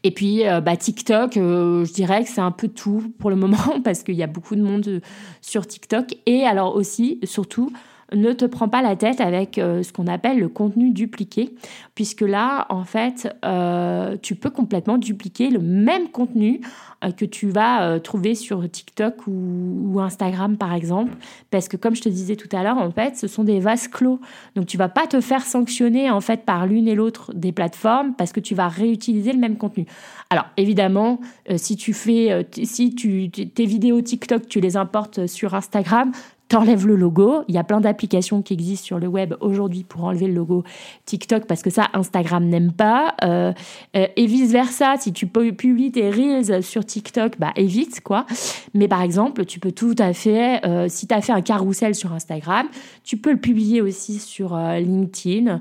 Et 0.04 0.10
puis, 0.10 0.46
euh, 0.46 0.60
bah, 0.60 0.76
TikTok, 0.76 1.36
euh, 1.36 1.84
je 1.84 1.92
dirais 1.92 2.24
que 2.24 2.30
c'est 2.30 2.40
un 2.40 2.50
peu 2.50 2.68
tout 2.68 3.12
pour 3.18 3.30
le 3.30 3.36
moment 3.44 3.80
parce 3.82 4.02
qu'il 4.02 4.14
y 4.14 4.22
a 4.22 4.26
beaucoup 4.26 4.56
de 4.56 4.62
monde 4.62 5.00
sur 5.40 5.66
TikTok. 5.66 6.16
Et 6.26 6.44
alors 6.44 6.74
aussi, 6.74 7.18
surtout, 7.24 7.70
ne 8.14 8.32
te 8.32 8.44
prends 8.44 8.68
pas 8.68 8.82
la 8.82 8.96
tête 8.96 9.20
avec 9.20 9.58
euh, 9.58 9.82
ce 9.82 9.92
qu'on 9.92 10.06
appelle 10.06 10.38
le 10.38 10.48
contenu 10.48 10.90
dupliqué, 10.90 11.54
puisque 11.94 12.22
là, 12.22 12.66
en 12.70 12.84
fait, 12.84 13.34
euh, 13.44 14.16
tu 14.22 14.34
peux 14.34 14.50
complètement 14.50 14.98
dupliquer 14.98 15.50
le 15.50 15.58
même 15.58 16.08
contenu 16.08 16.60
euh, 17.04 17.10
que 17.10 17.24
tu 17.24 17.50
vas 17.50 18.00
trouver 18.00 18.34
sur 18.34 18.68
TikTok 18.68 19.26
ou, 19.26 19.92
ou, 19.92 20.00
Instagram, 20.00 20.56
par 20.56 20.72
exemple, 20.72 21.12
parce 21.50 21.68
que 21.68 21.76
comme 21.76 21.94
je 21.94 22.02
te 22.02 22.08
disais 22.08 22.36
tout 22.36 22.48
à 22.56 22.62
l'heure, 22.62 22.78
en 22.78 22.90
fait, 22.90 23.16
ce 23.16 23.26
sont 23.26 23.44
des 23.44 23.60
vases 23.60 23.88
clos. 23.88 24.20
Donc, 24.56 24.66
tu 24.66 24.78
vas 24.78 24.88
pas 24.88 25.06
te 25.06 25.20
faire 25.20 25.42
sanctionner, 25.42 26.10
en 26.10 26.20
fait, 26.20 26.44
par 26.44 26.66
l'une 26.66 26.88
et 26.88 26.94
l'autre 26.94 27.32
des 27.34 27.52
plateformes, 27.52 28.14
parce 28.14 28.32
que 28.32 28.40
tu 28.40 28.54
vas 28.54 28.68
réutiliser 28.68 29.32
le 29.32 29.38
même 29.38 29.56
contenu. 29.56 29.86
Alors, 30.30 30.46
évidemment, 30.56 31.20
si 31.56 31.76
tu 31.76 31.92
fais, 31.92 32.46
si 32.64 32.94
tu, 32.94 33.30
tes 33.30 33.66
vidéos 33.66 34.00
TikTok, 34.00 34.46
tu 34.46 34.60
les 34.60 34.76
importes 34.76 35.26
sur 35.26 35.54
Instagram, 35.54 36.12
t'enlèves 36.48 36.86
le 36.86 36.96
logo. 36.96 37.42
Il 37.48 37.54
y 37.54 37.58
a 37.58 37.64
plein 37.64 37.80
d'applications 37.80 38.42
qui 38.42 38.54
existent 38.54 38.86
sur 38.86 38.98
le 38.98 39.06
web 39.06 39.34
aujourd'hui 39.40 39.84
pour 39.84 40.04
enlever 40.04 40.26
le 40.26 40.34
logo 40.34 40.64
TikTok 41.04 41.46
parce 41.46 41.62
que 41.62 41.70
ça, 41.70 41.88
Instagram 41.92 42.44
n'aime 42.46 42.72
pas. 42.72 43.14
Euh, 43.22 43.52
euh, 43.96 44.06
et 44.16 44.26
vice-versa, 44.26 44.96
si 44.98 45.12
tu 45.12 45.26
publies 45.26 45.92
tes 45.92 46.10
Reels 46.10 46.62
sur 46.62 46.84
TikTok, 46.84 47.38
bah 47.38 47.52
évite 47.56 48.00
quoi. 48.00 48.26
Mais 48.74 48.88
par 48.88 49.02
exemple, 49.02 49.44
tu 49.44 49.60
peux 49.60 49.72
tout 49.72 49.94
à 49.98 50.12
fait, 50.12 50.64
euh, 50.66 50.86
si 50.88 51.06
tu 51.06 51.14
as 51.14 51.20
fait 51.20 51.32
un 51.32 51.42
carrousel 51.42 51.94
sur 51.94 52.12
Instagram, 52.12 52.66
tu 53.04 53.16
peux 53.16 53.32
le 53.32 53.40
publier 53.40 53.80
aussi 53.80 54.18
sur 54.18 54.56
LinkedIn 54.56 55.60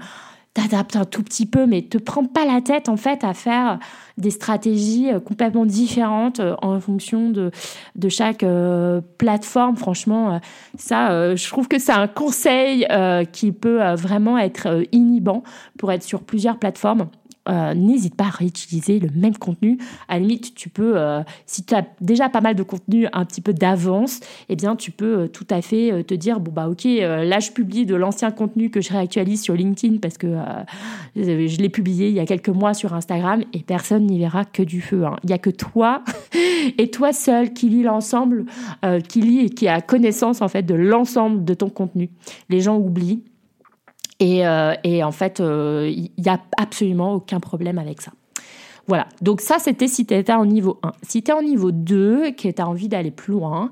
t'adaptes 0.58 0.96
un 0.96 1.06
tout 1.06 1.22
petit 1.22 1.46
peu, 1.46 1.68
mais 1.68 1.84
te 1.84 2.00
prends 2.00 2.26
pas 2.26 2.44
la 2.44 2.62
tête 2.62 2.90
en 2.90 2.98
fait 2.98 3.24
à 3.24 3.36
faire 3.36 3.78
des 4.18 4.32
stratégies 4.32 5.12
euh, 5.12 5.20
complètement 5.20 5.68
différentes 5.68 6.40
euh, 6.40 6.56
en 6.64 6.80
fonction 6.80 7.30
de, 7.30 7.52
de 7.96 8.10
chaque 8.10 8.42
euh, 8.42 9.00
plateforme. 9.20 9.78
Franchement, 9.78 10.42
ça, 10.76 11.36
je 11.36 11.48
trouve 11.48 11.68
que 11.68 11.78
c'est 11.78 11.92
un 11.92 12.08
conseil 12.08 12.88
qui 13.32 13.52
peut 13.52 13.94
vraiment 13.94 14.38
être 14.38 14.84
inhibant 14.92 15.44
pour 15.78 15.92
être 15.92 16.04
sur 16.04 16.22
plusieurs 16.22 16.58
plateformes. 16.58 17.08
Euh, 17.50 17.74
n'hésite 17.74 18.16
pas 18.16 18.26
à 18.26 18.30
réutiliser 18.30 19.00
le 19.00 19.10
même 19.16 19.38
contenu. 19.38 19.78
À 20.08 20.16
la 20.16 20.20
limite, 20.20 20.54
tu 20.56 20.70
peux, 20.70 20.98
euh, 20.98 21.22
si 21.46 21.64
tu 21.64 21.74
as 21.74 21.86
déjà 22.02 22.30
pas 22.30 22.42
mal 22.42 22.56
de 22.56 22.64
contenu 22.64 23.08
un 23.14 23.26
petit 23.26 23.42
peu 23.42 23.54
d'avance, 23.54 24.20
eh 24.50 24.56
bien, 24.56 24.76
tu 24.76 24.92
peux 24.92 25.20
euh, 25.20 25.28
tout 25.28 25.48
à 25.50 25.62
fait 25.62 26.04
te 26.04 26.14
dire, 26.14 26.40
bon, 26.40 26.52
bah, 26.52 26.70
ok, 26.70 26.84
là, 26.84 27.40
je 27.40 27.52
publie 27.52 27.86
de 27.86 27.96
l'ancien 27.96 28.32
contenu 28.32 28.70
que 28.70 28.82
je 28.82 28.92
réactualise 28.92 29.42
sur 29.42 29.54
LinkedIn 29.54 29.98
parce 29.98 30.18
que 30.18 30.36
je 31.16 31.58
l'ai 31.58 31.70
publié 31.70 32.10
il 32.10 32.16
y 32.16 32.20
a 32.20 32.26
quelques 32.26 32.50
mois 32.50 32.74
sur 32.74 32.94
Instagram 32.94 33.44
et 33.54 33.60
personne 33.60 34.06
n'y 34.06 34.20
verra 34.20 34.46
que 34.46 34.64
du 34.64 34.82
feu. 34.82 35.06
Hein. 35.06 35.16
Il 35.24 35.28
n'y 35.28 35.34
a 35.34 35.38
que 35.38 35.50
toi 35.50 36.04
et 36.78 36.90
toi 36.90 37.14
seul 37.14 37.54
qui 37.54 37.70
lit 37.70 37.84
l'ensemble, 37.84 38.46
qui 39.08 39.22
lit 39.22 39.40
et 39.46 39.50
qui 39.50 39.68
a 39.68 39.82
connaissance, 39.82 40.42
en 40.42 40.48
fait, 40.48 40.64
de 40.64 40.76
l'ensemble 40.76 41.46
de 41.46 41.54
ton 41.54 41.70
contenu. 41.70 42.10
Les 42.50 42.60
gens 42.60 42.78
oublient. 42.78 43.24
Et, 44.20 44.48
euh, 44.48 44.74
et 44.84 45.04
en 45.04 45.12
fait, 45.12 45.40
il 45.40 45.46
euh, 45.46 45.92
n'y 46.18 46.30
a 46.30 46.40
absolument 46.58 47.14
aucun 47.14 47.40
problème 47.40 47.78
avec 47.78 48.02
ça. 48.02 48.12
Voilà, 48.88 49.08
donc 49.22 49.42
ça 49.42 49.60
c'était 49.60 49.90
si 49.90 50.06
tu 50.06 50.14
étais 50.14 50.32
en 50.32 50.46
niveau 50.46 50.80
1. 50.82 50.94
Si 51.04 51.22
tu 51.22 51.32
es 51.32 51.34
en 51.34 51.42
niveau 51.42 51.72
2 51.72 52.26
et 52.26 52.34
que 52.34 52.50
tu 52.50 52.62
as 52.62 52.68
envie 52.68 52.88
d'aller 52.88 53.12
plus 53.12 53.34
loin, 53.34 53.70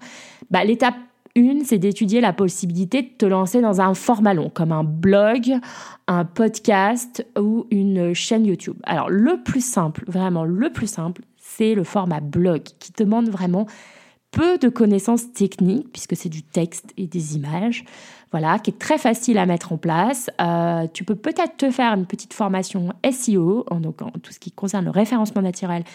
bah, 0.52 0.66
l'étape 0.66 0.96
1, 1.38 1.64
c'est 1.64 1.78
d'étudier 1.78 2.20
la 2.20 2.34
possibilité 2.34 3.02
de 3.02 3.08
te 3.18 3.26
lancer 3.26 3.62
dans 3.62 3.80
un 3.80 3.94
format 3.94 4.34
long, 4.34 4.50
comme 4.50 4.74
un 4.74 4.84
blog, 4.84 5.54
un 6.08 6.26
podcast 6.26 7.26
ou 7.40 7.66
une 7.72 8.14
chaîne 8.14 8.46
YouTube. 8.46 8.78
Alors 8.84 9.10
le 9.10 9.42
plus 9.42 9.66
simple, 9.66 10.04
vraiment 10.08 10.44
le 10.44 10.70
plus 10.70 10.88
simple, 10.88 11.22
c'est 11.38 11.76
le 11.76 11.86
format 11.86 12.20
blog 12.20 12.64
qui 12.80 12.92
demande 12.98 13.30
vraiment 13.30 13.68
peu 14.36 14.58
de 14.58 14.68
connaissances 14.68 15.32
techniques, 15.32 15.92
puisque 15.94 16.16
c'est 16.16 16.30
du 16.30 16.44
texte 16.44 16.92
et 16.98 17.08
des 17.08 17.38
images, 17.38 17.86
voilà, 18.32 18.60
qui 18.60 18.72
est 18.72 18.78
très 18.78 18.98
facile 18.98 19.38
à 19.38 19.46
mettre 19.46 19.72
en 19.72 19.78
place. 19.78 20.30
Euh, 20.42 20.88
tu 20.94 21.06
peux 21.06 21.16
peut-être 21.16 21.56
te 21.56 21.72
faire 21.72 21.94
une 21.94 22.06
petite 22.06 22.34
formation 22.34 22.90
SEO, 23.10 23.64
en, 23.72 23.80
donc 23.80 24.02
en 24.02 24.12
tout 24.12 24.34
ce 24.34 24.40
qui 24.40 24.52
concerne 24.52 24.84
le 24.84 24.92
référencement 24.92 25.42
naturel, 25.42 25.86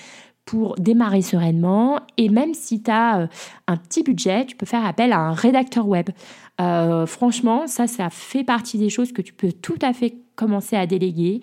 pour 0.47 0.75
démarrer 0.77 1.21
sereinement. 1.21 2.01
Et 2.17 2.31
même 2.31 2.55
si 2.55 2.83
tu 2.83 2.91
as 2.91 3.21
euh, 3.21 3.27
un 3.69 3.77
petit 3.77 4.03
budget, 4.03 4.47
tu 4.47 4.57
peux 4.57 4.65
faire 4.65 4.87
appel 4.87 5.13
à 5.13 5.19
un 5.19 5.33
rédacteur 5.35 5.87
web. 5.87 6.09
Euh, 6.63 7.05
franchement, 7.05 7.67
ça, 7.67 7.87
ça 7.87 8.09
fait 8.09 8.45
partie 8.45 8.79
des 8.79 8.89
choses 8.89 9.13
que 9.13 9.21
tu 9.21 9.35
peux 9.35 9.53
tout 9.53 9.79
à 9.83 9.93
fait 9.93 10.15
commencer 10.41 10.77
à 10.77 10.87
déléguer. 10.87 11.43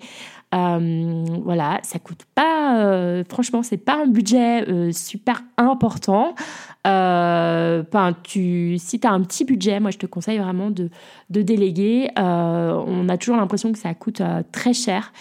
Euh, 0.54 1.24
voilà, 1.44 1.78
ça 1.82 1.98
coûte 1.98 2.24
pas, 2.34 2.80
euh, 2.80 3.22
franchement, 3.28 3.62
c'est 3.62 3.76
pas 3.76 4.02
un 4.02 4.06
budget 4.06 4.68
euh, 4.68 4.92
super 4.92 5.42
important. 5.56 6.34
tu, 8.24 8.78
si 8.78 8.98
tu 8.98 9.06
as 9.06 9.10
un 9.10 9.20
petit 9.22 9.44
budget, 9.44 9.78
moi 9.78 9.90
je 9.90 9.98
te 9.98 10.06
conseille 10.06 10.38
vraiment 10.38 10.70
de, 10.70 10.90
de 11.30 11.42
déléguer. 11.42 12.10
on 12.16 13.08
a 13.08 13.16
toujours 13.18 13.36
l'impression 13.36 13.72
que 13.72 13.78
ça 13.78 13.94
coûte 13.94 14.22
très 14.50 14.72
cher, 14.72 15.12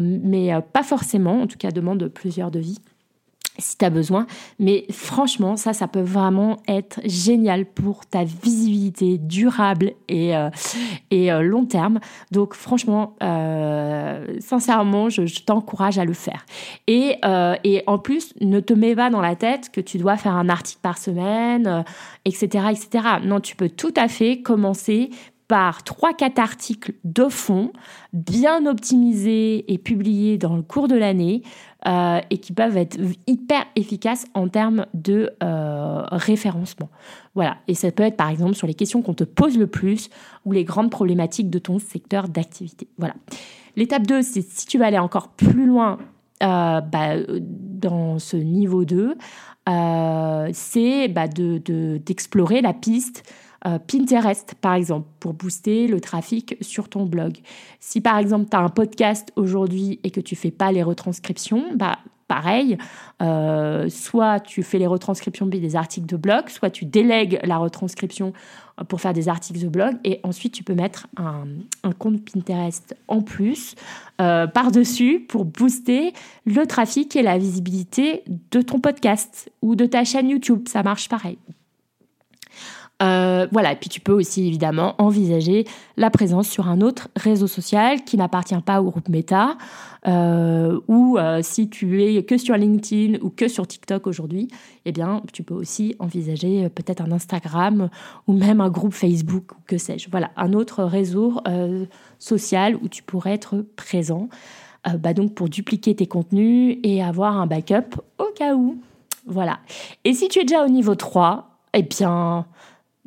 mais 0.00 0.50
pas 0.72 0.82
forcément, 0.82 1.42
en 1.42 1.46
tout 1.46 1.58
cas, 1.58 1.70
demande 1.70 2.08
plusieurs 2.08 2.50
devis 2.50 2.78
si 3.58 3.78
tu 3.78 3.84
as 3.84 3.90
besoin. 3.90 4.26
Mais 4.58 4.86
franchement, 4.90 5.56
ça, 5.56 5.72
ça 5.72 5.88
peut 5.88 6.00
vraiment 6.00 6.58
être 6.68 7.00
génial 7.04 7.66
pour 7.66 8.06
ta 8.06 8.24
visibilité 8.24 9.18
durable 9.18 9.92
et, 10.08 10.36
euh, 10.36 10.50
et 11.10 11.32
euh, 11.32 11.42
long 11.42 11.64
terme. 11.64 12.00
Donc 12.30 12.54
franchement, 12.54 13.16
euh, 13.22 14.24
sincèrement, 14.40 15.08
je, 15.08 15.22
t'encourage 15.44 15.98
à 15.98 16.04
le 16.04 16.12
faire. 16.12 16.44
Et, 16.86 17.20
et, 17.64 17.82
en 17.86 17.98
plus, 17.98 18.32
ne 18.40 18.58
te 18.60 18.72
mets 18.72 18.96
pas 18.96 19.10
dans 19.10 19.20
la 19.20 19.36
tête 19.36 19.70
que 19.70 19.80
tu 19.80 19.98
dois 19.98 20.16
faire 20.16 20.34
un 20.34 20.48
article 20.48 20.80
par 20.82 20.98
semaine, 20.98 21.84
etc., 22.24 22.66
etc. 22.70 23.08
Non, 23.22 23.40
tu 23.40 23.54
peux 23.54 23.68
tout 23.68 23.92
à 23.96 24.08
fait 24.08 24.40
commencer 24.40 25.10
par 25.48 25.82
3-4 25.82 26.40
articles 26.40 26.94
de 27.04 27.28
fond, 27.28 27.72
bien 28.12 28.66
optimisés 28.66 29.70
et 29.72 29.78
publiés 29.78 30.38
dans 30.38 30.56
le 30.56 30.62
cours 30.62 30.88
de 30.88 30.96
l'année, 30.96 31.42
euh, 31.86 32.20
et 32.30 32.38
qui 32.38 32.52
peuvent 32.52 32.76
être 32.76 32.98
hyper 33.26 33.64
efficaces 33.76 34.24
en 34.34 34.48
termes 34.48 34.86
de 34.94 35.30
euh, 35.42 36.02
référencement. 36.10 36.88
Voilà, 37.34 37.58
et 37.68 37.74
ça 37.74 37.90
peut 37.90 38.02
être 38.02 38.16
par 38.16 38.30
exemple 38.30 38.54
sur 38.54 38.66
les 38.66 38.74
questions 38.74 39.02
qu'on 39.02 39.14
te 39.14 39.24
pose 39.24 39.58
le 39.58 39.66
plus 39.66 40.08
ou 40.46 40.52
les 40.52 40.64
grandes 40.64 40.90
problématiques 40.90 41.50
de 41.50 41.58
ton 41.58 41.78
secteur 41.78 42.28
d'activité. 42.28 42.88
Voilà. 42.98 43.14
L'étape 43.76 44.06
2, 44.06 44.22
c'est 44.22 44.40
si 44.40 44.66
tu 44.66 44.78
veux 44.78 44.84
aller 44.84 44.98
encore 44.98 45.28
plus 45.28 45.66
loin 45.66 45.98
euh, 46.42 46.80
bah, 46.80 47.16
dans 47.40 48.18
ce 48.18 48.38
niveau 48.38 48.84
2, 48.84 49.14
c'est 50.52 51.08
bah, 51.08 51.28
d'explorer 51.28 52.58
de, 52.58 52.66
la 52.66 52.72
piste 52.72 53.22
euh, 53.66 53.78
Pinterest, 53.78 54.54
par 54.60 54.74
exemple, 54.74 55.08
pour 55.20 55.34
booster 55.34 55.86
le 55.86 56.00
trafic 56.00 56.56
sur 56.60 56.88
ton 56.88 57.06
blog. 57.06 57.38
Si 57.80 58.00
par 58.00 58.18
exemple, 58.18 58.48
tu 58.50 58.56
as 58.56 58.60
un 58.60 58.68
podcast 58.68 59.32
aujourd'hui 59.36 60.00
et 60.04 60.10
que 60.10 60.20
tu 60.20 60.36
fais 60.36 60.50
pas 60.50 60.72
les 60.72 60.82
retranscriptions, 60.82 61.64
bah, 61.74 61.98
pareil, 62.28 62.76
euh, 63.22 63.88
soit 63.88 64.40
tu 64.40 64.62
fais 64.62 64.78
les 64.78 64.86
retranscriptions 64.86 65.46
des 65.46 65.76
articles 65.76 66.06
de 66.06 66.16
blog, 66.16 66.48
soit 66.48 66.70
tu 66.70 66.84
délègues 66.84 67.38
la 67.44 67.56
retranscription 67.56 68.32
euh, 68.80 68.84
pour 68.84 69.00
faire 69.00 69.12
des 69.12 69.28
articles 69.28 69.60
de 69.60 69.68
blog, 69.68 69.94
et 70.04 70.20
ensuite 70.22 70.52
tu 70.52 70.64
peux 70.64 70.74
mettre 70.74 71.06
un, 71.16 71.44
compte 71.98 72.20
Pinterest 72.24 72.96
en 73.08 73.22
plus 73.22 73.74
par-dessus 74.18 75.20
pour 75.20 75.44
booster 75.44 76.12
le 76.46 76.66
trafic 76.66 77.14
et 77.16 77.22
la 77.22 77.38
visibilité 77.38 78.24
de 78.50 78.60
ton 78.60 78.80
podcast 78.80 79.50
ou 79.62 79.76
de 79.76 79.86
ta 79.86 80.04
chaîne 80.04 80.30
YouTube. 80.30 80.68
Ça 80.68 80.82
marche 80.82 81.08
pareil. 81.08 81.38
Euh, 83.02 83.46
voilà, 83.52 83.72
et 83.72 83.76
puis 83.76 83.90
tu 83.90 84.00
peux 84.00 84.12
aussi 84.12 84.46
évidemment 84.46 84.94
envisager 84.98 85.66
la 85.98 86.08
présence 86.08 86.48
sur 86.48 86.68
un 86.68 86.80
autre 86.80 87.08
réseau 87.14 87.46
social 87.46 88.04
qui 88.04 88.16
n'appartient 88.16 88.58
pas 88.64 88.80
au 88.80 88.90
groupe 88.90 89.10
Meta, 89.10 89.58
euh, 90.06 90.80
ou 90.88 91.18
euh, 91.18 91.40
si 91.42 91.68
tu 91.68 92.02
es 92.02 92.22
que 92.24 92.38
sur 92.38 92.56
LinkedIn 92.56 93.18
ou 93.20 93.28
que 93.28 93.48
sur 93.48 93.66
TikTok 93.66 94.06
aujourd'hui, 94.06 94.48
eh 94.86 94.92
bien 94.92 95.22
tu 95.32 95.42
peux 95.42 95.52
aussi 95.52 95.94
envisager 95.98 96.70
peut-être 96.70 97.02
un 97.02 97.12
Instagram 97.12 97.90
ou 98.26 98.32
même 98.32 98.62
un 98.62 98.70
groupe 98.70 98.94
Facebook 98.94 99.52
ou 99.52 99.60
que 99.66 99.76
sais-je. 99.76 100.08
Voilà, 100.10 100.30
un 100.38 100.54
autre 100.54 100.82
réseau 100.82 101.40
social 102.18 102.76
où 102.76 102.88
tu 102.88 103.02
pourrais 103.02 103.34
être 103.34 103.62
présent. 103.76 104.28
Bah 105.00 105.12
donc 105.12 105.34
pour 105.34 105.48
dupliquer 105.48 105.96
tes 105.96 106.06
contenus 106.06 106.78
et 106.82 107.02
avoir 107.02 107.36
un 107.36 107.46
backup 107.46 108.00
au 108.18 108.32
cas 108.36 108.54
où. 108.54 108.80
Voilà. 109.26 109.58
Et 110.04 110.14
si 110.14 110.28
tu 110.28 110.38
es 110.38 110.44
déjà 110.44 110.64
au 110.64 110.68
niveau 110.68 110.94
3, 110.94 111.50
eh 111.74 111.82
bien, 111.82 112.46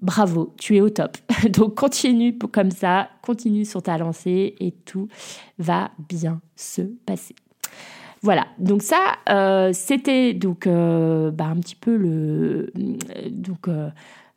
bravo, 0.01 0.53
tu 0.57 0.77
es 0.77 0.81
au 0.81 0.89
top. 0.89 1.17
Donc 1.49 1.75
continue 1.75 2.37
comme 2.37 2.71
ça, 2.71 3.09
continue 3.21 3.65
sur 3.65 3.81
ta 3.81 3.97
lancée 3.97 4.55
et 4.59 4.71
tout 4.71 5.07
va 5.57 5.91
bien 6.09 6.41
se 6.55 6.81
passer. 7.05 7.35
Voilà, 8.21 8.47
donc 8.57 8.81
ça, 8.81 9.15
euh, 9.29 9.71
c'était 9.73 10.33
donc 10.33 10.67
euh, 10.67 11.31
bah, 11.31 11.45
un 11.45 11.55
petit 11.55 11.75
peu 11.75 11.97
euh, 11.97 12.67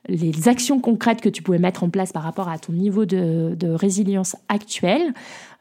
les 0.07 0.49
actions 0.49 0.79
concrètes 0.79 1.21
que 1.21 1.29
tu 1.29 1.43
pouvais 1.43 1.59
mettre 1.59 1.83
en 1.83 1.91
place 1.91 2.13
par 2.13 2.23
rapport 2.23 2.49
à 2.49 2.59
ton 2.59 2.73
niveau 2.73 3.07
de, 3.07 3.57
de 3.57 3.69
résilience 3.71 4.37
actuel, 4.49 5.13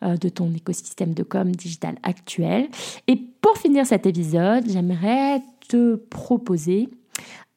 de 0.03 0.29
ton 0.29 0.53
écosystème 0.53 1.13
de 1.13 1.23
com 1.23 1.51
digital 1.51 1.95
actuel. 2.03 2.69
Et 3.07 3.15
pour 3.15 3.57
finir 3.57 3.87
cet 3.87 4.05
épisode, 4.05 4.65
j'aimerais 4.67 5.41
te 5.67 5.95
proposer 5.95 6.89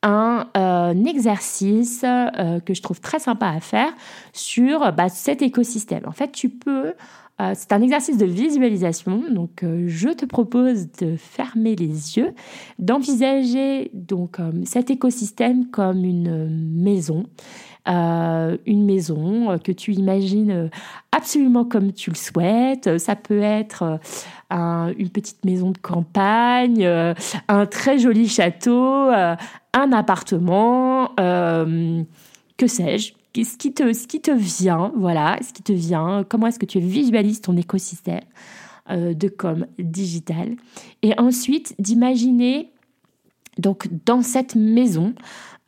un, 0.05 0.49
euh, 0.57 1.05
exercice 1.05 2.05
euh, 2.05 2.61
que 2.61 2.75
je 2.75 2.83
trouve 2.83 3.01
très 3.01 3.19
sympa 3.19 3.49
à 3.49 3.61
faire 3.61 3.93
sur 4.33 4.93
bah, 4.93 5.09
cet 5.09 5.43
écosystème. 5.43 6.03
En 6.07 6.13
fait, 6.13 6.31
tu 6.31 6.51
peux, 6.51 6.93
euh, 7.41 7.53
c'est 7.55 7.73
un 7.73 7.81
exercice 7.81 8.19
de 8.19 8.27
visualisation, 8.27 9.23
donc 9.31 9.65
je 9.87 10.11
te 10.11 10.27
propose 10.27 10.93
de 11.01 11.17
fermer 11.17 11.75
les 11.75 12.19
yeux, 12.19 12.35
d'envisager 12.79 13.91
donc 13.95 14.37
cet 14.65 14.91
écosystème 14.91 15.71
comme 15.71 16.05
une 16.05 16.49
maison. 16.83 17.25
une 17.87 18.85
maison 18.85 19.59
que 19.59 19.73
tu 19.73 19.93
imagines 19.93 20.71
absolument 21.13 21.65
comme 21.65 21.93
tu 21.93 22.11
le 22.11 22.17
souhaites. 22.17 22.99
Ça 22.99 23.17
peut 23.17 23.43
être 23.43 24.01
une 24.55 25.11
petite 25.11 25.45
maison 25.45 25.73
de 25.73 25.79
campagne, 25.79 26.89
un 27.49 27.67
très 27.67 27.99
joli 27.99 28.29
château, 28.29 29.11
un 29.75 29.93
appartement, 29.93 31.11
euh, 31.19 32.03
que 32.57 32.67
sais-je, 32.67 33.13
ce 33.37 33.57
qui 33.57 33.75
te, 33.75 33.93
ce 33.93 34.07
qui 34.07 34.21
te 34.21 34.31
vient, 34.31 34.93
voilà, 34.97 35.39
ce 35.43 35.53
qui 35.53 35.63
te 35.63 35.73
vient, 35.73 36.25
comment 36.29 36.47
est-ce 36.47 36.59
que 36.59 36.67
tu 36.67 36.79
visualises 36.79 37.41
ton 37.41 37.57
écosystème 37.57 38.21
euh, 38.91 39.13
de 39.13 39.29
com 39.29 39.67
digital, 39.79 40.55
et 41.03 41.19
ensuite 41.19 41.75
d'imaginer 41.79 42.71
donc 43.59 43.89
dans 44.05 44.23
cette 44.23 44.55
maison, 44.55 45.15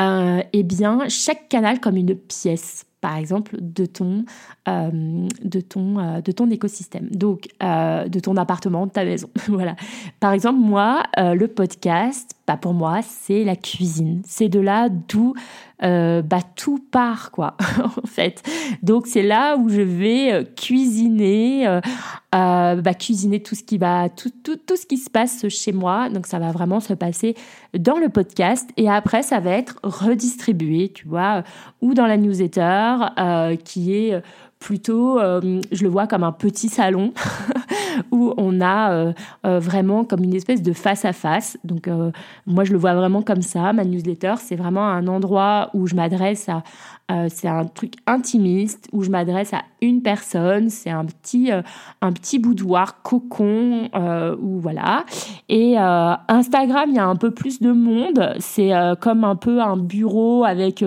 euh, 0.01 0.42
eh 0.53 0.62
bien 0.62 1.09
chaque 1.09 1.49
canal 1.49 1.81
comme 1.81 1.96
une 1.96 2.14
pièce 2.14 2.85
par 3.06 3.18
exemple, 3.18 3.56
de 3.60 3.86
ton, 3.86 4.24
de 4.66 5.60
ton, 5.60 6.20
de 6.20 6.32
ton 6.32 6.50
écosystème, 6.50 7.08
donc 7.12 7.46
de 7.60 8.18
ton 8.18 8.36
appartement, 8.36 8.86
de 8.86 8.90
ta 8.90 9.04
maison. 9.04 9.30
voilà. 9.46 9.76
Par 10.18 10.32
exemple, 10.32 10.58
moi, 10.58 11.04
le 11.16 11.46
podcast, 11.46 12.32
bah 12.48 12.56
pour 12.56 12.74
moi, 12.74 13.02
c'est 13.02 13.44
la 13.44 13.54
cuisine. 13.54 14.22
C'est 14.24 14.48
de 14.48 14.58
là 14.58 14.88
d'où 14.88 15.34
euh, 15.82 16.22
bah, 16.22 16.40
tout 16.54 16.78
part, 16.78 17.30
quoi, 17.30 17.56
en 17.84 18.06
fait. 18.06 18.42
Donc, 18.82 19.06
c'est 19.06 19.22
là 19.22 19.56
où 19.56 19.68
je 19.68 19.82
vais 19.82 20.32
euh, 20.32 20.44
cuisiner, 20.44 21.66
euh, 21.66 21.80
bah, 22.32 22.94
cuisiner 22.94 23.42
tout 23.42 23.54
ce 23.54 23.62
qui 23.62 23.76
va, 23.76 24.08
tout, 24.08 24.30
tout, 24.42 24.56
tout, 24.56 24.76
ce 24.76 24.86
qui 24.86 24.96
se 24.96 25.10
passe 25.10 25.46
chez 25.48 25.72
moi. 25.72 26.08
Donc, 26.08 26.26
ça 26.26 26.38
va 26.38 26.50
vraiment 26.50 26.80
se 26.80 26.94
passer 26.94 27.34
dans 27.78 27.98
le 27.98 28.08
podcast. 28.08 28.70
Et 28.78 28.88
après, 28.88 29.22
ça 29.22 29.38
va 29.38 29.50
être 29.50 29.78
redistribué, 29.82 30.90
tu 30.94 31.06
vois, 31.06 31.44
ou 31.82 31.92
dans 31.92 32.06
la 32.06 32.16
newsletter, 32.16 32.96
qui 33.64 33.94
est 33.94 34.22
plutôt, 34.58 35.18
je 35.20 35.82
le 35.82 35.88
vois 35.88 36.06
comme 36.06 36.24
un 36.24 36.32
petit 36.32 36.68
salon 36.68 37.12
où 38.10 38.34
on 38.36 38.60
a 38.60 39.12
vraiment 39.44 40.04
comme 40.04 40.24
une 40.24 40.34
espèce 40.34 40.62
de 40.62 40.72
face 40.72 41.04
à 41.04 41.12
face. 41.12 41.58
Donc 41.64 41.88
moi, 42.46 42.64
je 42.64 42.72
le 42.72 42.78
vois 42.78 42.94
vraiment 42.94 43.22
comme 43.22 43.42
ça. 43.42 43.72
Ma 43.72 43.84
newsletter, 43.84 44.34
c'est 44.38 44.56
vraiment 44.56 44.88
un 44.88 45.06
endroit 45.06 45.70
où 45.74 45.86
je 45.86 45.94
m'adresse 45.94 46.48
à 46.48 46.62
euh, 47.12 47.28
c'est 47.32 47.46
un 47.46 47.66
truc 47.66 47.94
intimiste 48.08 48.88
où 48.90 49.04
je 49.04 49.10
m'adresse 49.10 49.52
à 49.54 49.62
une 49.80 50.02
personne. 50.02 50.70
C'est 50.70 50.90
un 50.90 51.04
petit, 51.04 51.52
euh, 51.52 51.62
un 52.02 52.12
petit 52.12 52.40
boudoir 52.40 53.02
cocon 53.02 53.88
euh, 53.94 54.34
où 54.40 54.58
voilà. 54.58 55.04
Et 55.48 55.76
Instagram, 55.76 56.90
il 56.90 56.96
y 56.96 56.98
a 56.98 57.06
un 57.06 57.14
peu 57.14 57.30
plus 57.30 57.60
de 57.60 57.70
monde. 57.70 58.34
C'est 58.40 58.72
comme 59.00 59.24
un 59.24 59.36
peu 59.36 59.60
un 59.60 59.76
bureau 59.76 60.44
avec, 60.44 60.84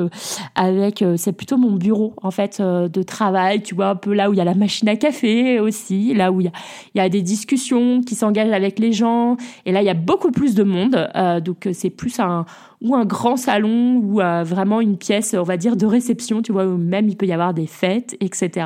avec 0.55 1.03
c'est 1.15 1.31
plutôt 1.31 1.57
mon 1.57 1.71
bureau 1.71 2.13
en 2.21 2.31
fait 2.31 2.61
de 2.61 3.03
travail. 3.03 3.58
Tu 3.63 3.75
vois 3.75 3.89
un 3.89 3.95
peu 3.95 4.13
là 4.13 4.29
où 4.29 4.33
il 4.33 4.37
y 4.37 4.41
a 4.41 4.45
la 4.45 4.55
machine 4.55 4.87
à 4.89 4.95
café 4.95 5.59
aussi, 5.59 6.13
là 6.13 6.31
où 6.31 6.41
il 6.41 6.51
y 6.95 6.99
a, 6.99 7.09
des 7.09 7.21
discussions 7.21 8.01
qui 8.01 8.15
s'engagent 8.15 8.51
avec 8.51 8.79
les 8.79 8.93
gens. 8.93 9.37
Et 9.65 9.71
là, 9.71 9.81
il 9.81 9.85
y 9.85 9.89
a 9.89 9.93
beaucoup 9.93 10.31
plus 10.31 10.55
de 10.55 10.63
monde. 10.63 11.09
donc 11.43 11.67
c'est 11.73 11.89
plus 11.89 12.19
un 12.19 12.45
ou 12.81 12.95
un 12.95 13.03
grand 13.03 13.35
salon 13.35 13.97
ou 13.97 14.15
vraiment 14.45 14.79
une 14.79 14.97
pièce, 14.97 15.35
on 15.37 15.43
va 15.43 15.57
dire, 15.57 15.75
de 15.75 15.85
réception, 15.85 16.41
tu 16.41 16.51
vois, 16.51 16.65
où 16.65 16.77
même 16.77 17.09
il 17.09 17.17
peut 17.17 17.25
y 17.25 17.33
avoir 17.33 17.53
des 17.53 17.67
fêtes, 17.67 18.15
etc. 18.21 18.65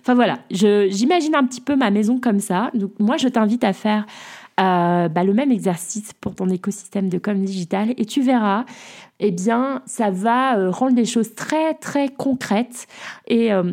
Enfin 0.00 0.14
voilà, 0.14 0.38
j'imagine 0.50 1.34
un 1.34 1.44
petit 1.44 1.60
peu 1.60 1.76
ma 1.76 1.90
maison 1.90 2.18
comme 2.18 2.40
ça. 2.40 2.70
Donc 2.74 2.92
moi, 2.98 3.16
je 3.16 3.28
t'invite 3.28 3.64
à 3.64 3.72
faire 3.72 4.04
euh, 4.60 5.08
bah, 5.08 5.24
le 5.24 5.32
même 5.32 5.50
exercice 5.52 6.12
pour 6.20 6.34
ton 6.34 6.48
écosystème 6.50 7.08
de 7.08 7.16
com 7.16 7.42
digital 7.42 7.94
et 7.96 8.04
tu 8.04 8.20
verras, 8.20 8.66
eh 9.18 9.30
bien, 9.30 9.80
ça 9.86 10.10
va 10.10 10.58
euh, 10.58 10.70
rendre 10.70 10.96
les 10.96 11.06
choses 11.06 11.34
très, 11.34 11.74
très 11.74 12.08
concrètes 12.08 12.86
et... 13.26 13.52
Euh, 13.52 13.72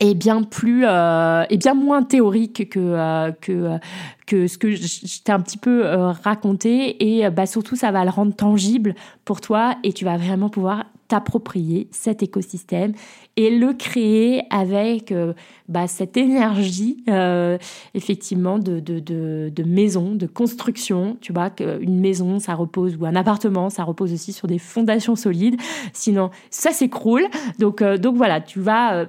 et 0.00 0.14
bien 0.14 0.42
plus 0.42 0.84
et 0.84 1.56
bien 1.56 1.74
moins 1.74 2.02
théorique 2.02 2.68
que 2.70 3.30
que 3.40 3.78
que 4.26 4.46
ce 4.46 4.58
que 4.58 4.70
je 4.72 5.22
t'ai 5.22 5.32
un 5.32 5.40
petit 5.40 5.58
peu 5.58 5.84
raconté. 6.22 7.18
Et 7.18 7.30
bah 7.30 7.46
surtout 7.46 7.76
ça 7.76 7.90
va 7.90 8.04
le 8.04 8.10
rendre 8.10 8.34
tangible 8.34 8.94
pour 9.24 9.40
toi 9.40 9.76
et 9.82 9.92
tu 9.92 10.04
vas 10.04 10.16
vraiment 10.16 10.50
pouvoir 10.50 10.84
t'approprier 11.08 11.88
cet 11.90 12.22
écosystème 12.22 12.92
et 13.36 13.50
le 13.50 13.74
créer 13.74 14.42
avec 14.50 15.12
euh, 15.12 15.34
bah, 15.68 15.86
cette 15.86 16.16
énergie 16.16 17.04
euh, 17.08 17.58
effectivement 17.94 18.58
de, 18.58 18.80
de, 18.80 18.98
de, 18.98 19.62
maison, 19.64 20.14
de 20.14 20.26
construction. 20.26 21.18
Tu 21.20 21.32
vois 21.32 21.50
qu'une 21.50 22.00
maison, 22.00 22.38
ça 22.38 22.54
repose, 22.54 22.96
ou 22.96 23.04
un 23.04 23.14
appartement, 23.14 23.68
ça 23.68 23.84
repose 23.84 24.12
aussi 24.12 24.32
sur 24.32 24.48
des 24.48 24.58
fondations 24.58 25.16
solides. 25.16 25.56
Sinon, 25.92 26.30
ça 26.50 26.72
s'écroule. 26.72 27.24
Donc, 27.58 27.82
euh, 27.82 27.98
donc 27.98 28.16
voilà, 28.16 28.40
tu 28.40 28.60
vas, 28.60 29.06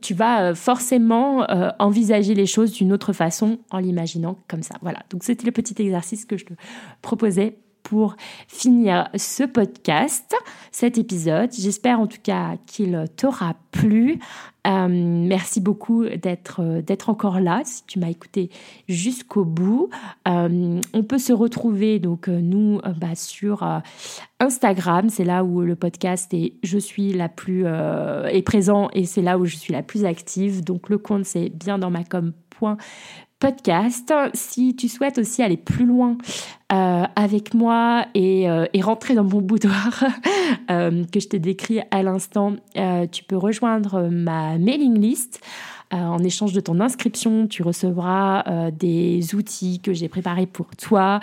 tu 0.00 0.14
vas 0.14 0.54
forcément 0.54 1.46
envisager 1.78 2.34
les 2.34 2.46
choses 2.46 2.72
d'une 2.72 2.92
autre 2.92 3.12
façon 3.12 3.58
en 3.70 3.78
l'imaginant 3.78 4.38
comme 4.48 4.62
ça. 4.62 4.74
Voilà, 4.82 5.00
donc 5.10 5.22
c'était 5.24 5.46
le 5.46 5.52
petit 5.52 5.80
exercice 5.80 6.24
que 6.24 6.36
je 6.36 6.46
te 6.46 6.52
proposais 7.02 7.58
pour 7.88 8.16
finir 8.48 9.08
ce 9.16 9.44
podcast, 9.44 10.34
cet 10.72 10.98
épisode. 10.98 11.50
J'espère 11.52 12.00
en 12.00 12.06
tout 12.06 12.20
cas 12.22 12.56
qu'il 12.66 13.02
t'aura 13.16 13.54
plu. 13.70 14.18
Euh, 14.66 14.88
merci 14.90 15.60
beaucoup 15.60 16.04
d'être 16.04 17.08
encore 17.08 17.40
là 17.40 17.62
si 17.64 17.86
tu 17.86 17.98
m'as 17.98 18.10
écouté 18.10 18.50
jusqu'au 18.88 19.46
bout. 19.46 19.88
Euh, 20.26 20.80
on 20.92 21.02
peut 21.02 21.18
se 21.18 21.32
retrouver 21.32 21.98
donc 21.98 22.28
euh, 22.28 22.40
nous 22.42 22.78
bah, 23.00 23.14
sur 23.14 23.66
Instagram, 24.38 25.08
c'est 25.08 25.24
là 25.24 25.44
où 25.44 25.62
le 25.62 25.74
podcast 25.74 26.34
est 26.34 26.54
je 26.62 26.78
suis 26.78 27.14
la 27.14 27.30
plus 27.30 27.64
est 27.64 28.42
présent 28.42 28.90
et 28.92 29.06
c'est 29.06 29.22
là 29.22 29.38
où 29.38 29.46
je 29.46 29.56
suis 29.56 29.72
la 29.72 29.82
plus 29.82 30.04
active. 30.04 30.62
Donc 30.62 30.90
le 30.90 30.98
compte 30.98 31.24
c'est 31.24 31.48
bien 31.48 31.78
dans 31.78 31.90
ma 31.90 32.04
com 32.04 32.32
podcast. 33.38 34.12
Si 34.34 34.74
tu 34.74 34.88
souhaites 34.88 35.18
aussi 35.18 35.42
aller 35.42 35.56
plus 35.56 35.86
loin 35.86 36.16
euh, 36.72 37.04
avec 37.16 37.54
moi 37.54 38.06
et, 38.14 38.48
euh, 38.50 38.66
et, 38.72 38.80
rentrer 38.80 39.14
dans 39.14 39.24
mon 39.24 39.40
boudoir 39.40 40.04
euh, 40.70 41.04
que 41.12 41.20
je 41.20 41.28
t'ai 41.28 41.38
décrit 41.38 41.80
à 41.90 42.02
l'instant, 42.02 42.56
tu 43.12 43.24
peux 43.24 43.36
rejoindre 43.36 44.08
ma 44.10 44.58
mailing 44.58 45.00
list. 45.00 45.40
Euh, 45.94 45.96
en 45.96 46.18
échange 46.18 46.52
de 46.52 46.60
ton 46.60 46.80
inscription, 46.80 47.46
tu 47.46 47.62
recevras 47.62 48.44
euh, 48.46 48.70
des 48.70 49.34
outils 49.34 49.80
que 49.80 49.94
j'ai 49.94 50.08
préparés 50.08 50.46
pour 50.46 50.66
toi, 50.76 51.18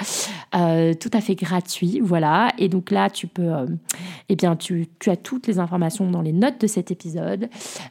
euh, 0.55 0.95
tout 0.95 1.11
à 1.13 1.21
fait 1.21 1.35
gratuits. 1.35 1.99
Voilà. 2.03 2.49
Et 2.57 2.67
donc 2.67 2.89
là, 2.89 3.11
tu 3.11 3.27
peux, 3.27 3.51
eh 4.27 4.35
bien, 4.35 4.55
tu, 4.55 4.87
tu, 4.99 5.11
as 5.11 5.17
toutes 5.17 5.45
les 5.45 5.59
informations 5.59 6.09
dans 6.09 6.23
les 6.23 6.33
notes 6.33 6.59
de 6.59 6.67
cet 6.67 6.89
épisode. 6.89 7.49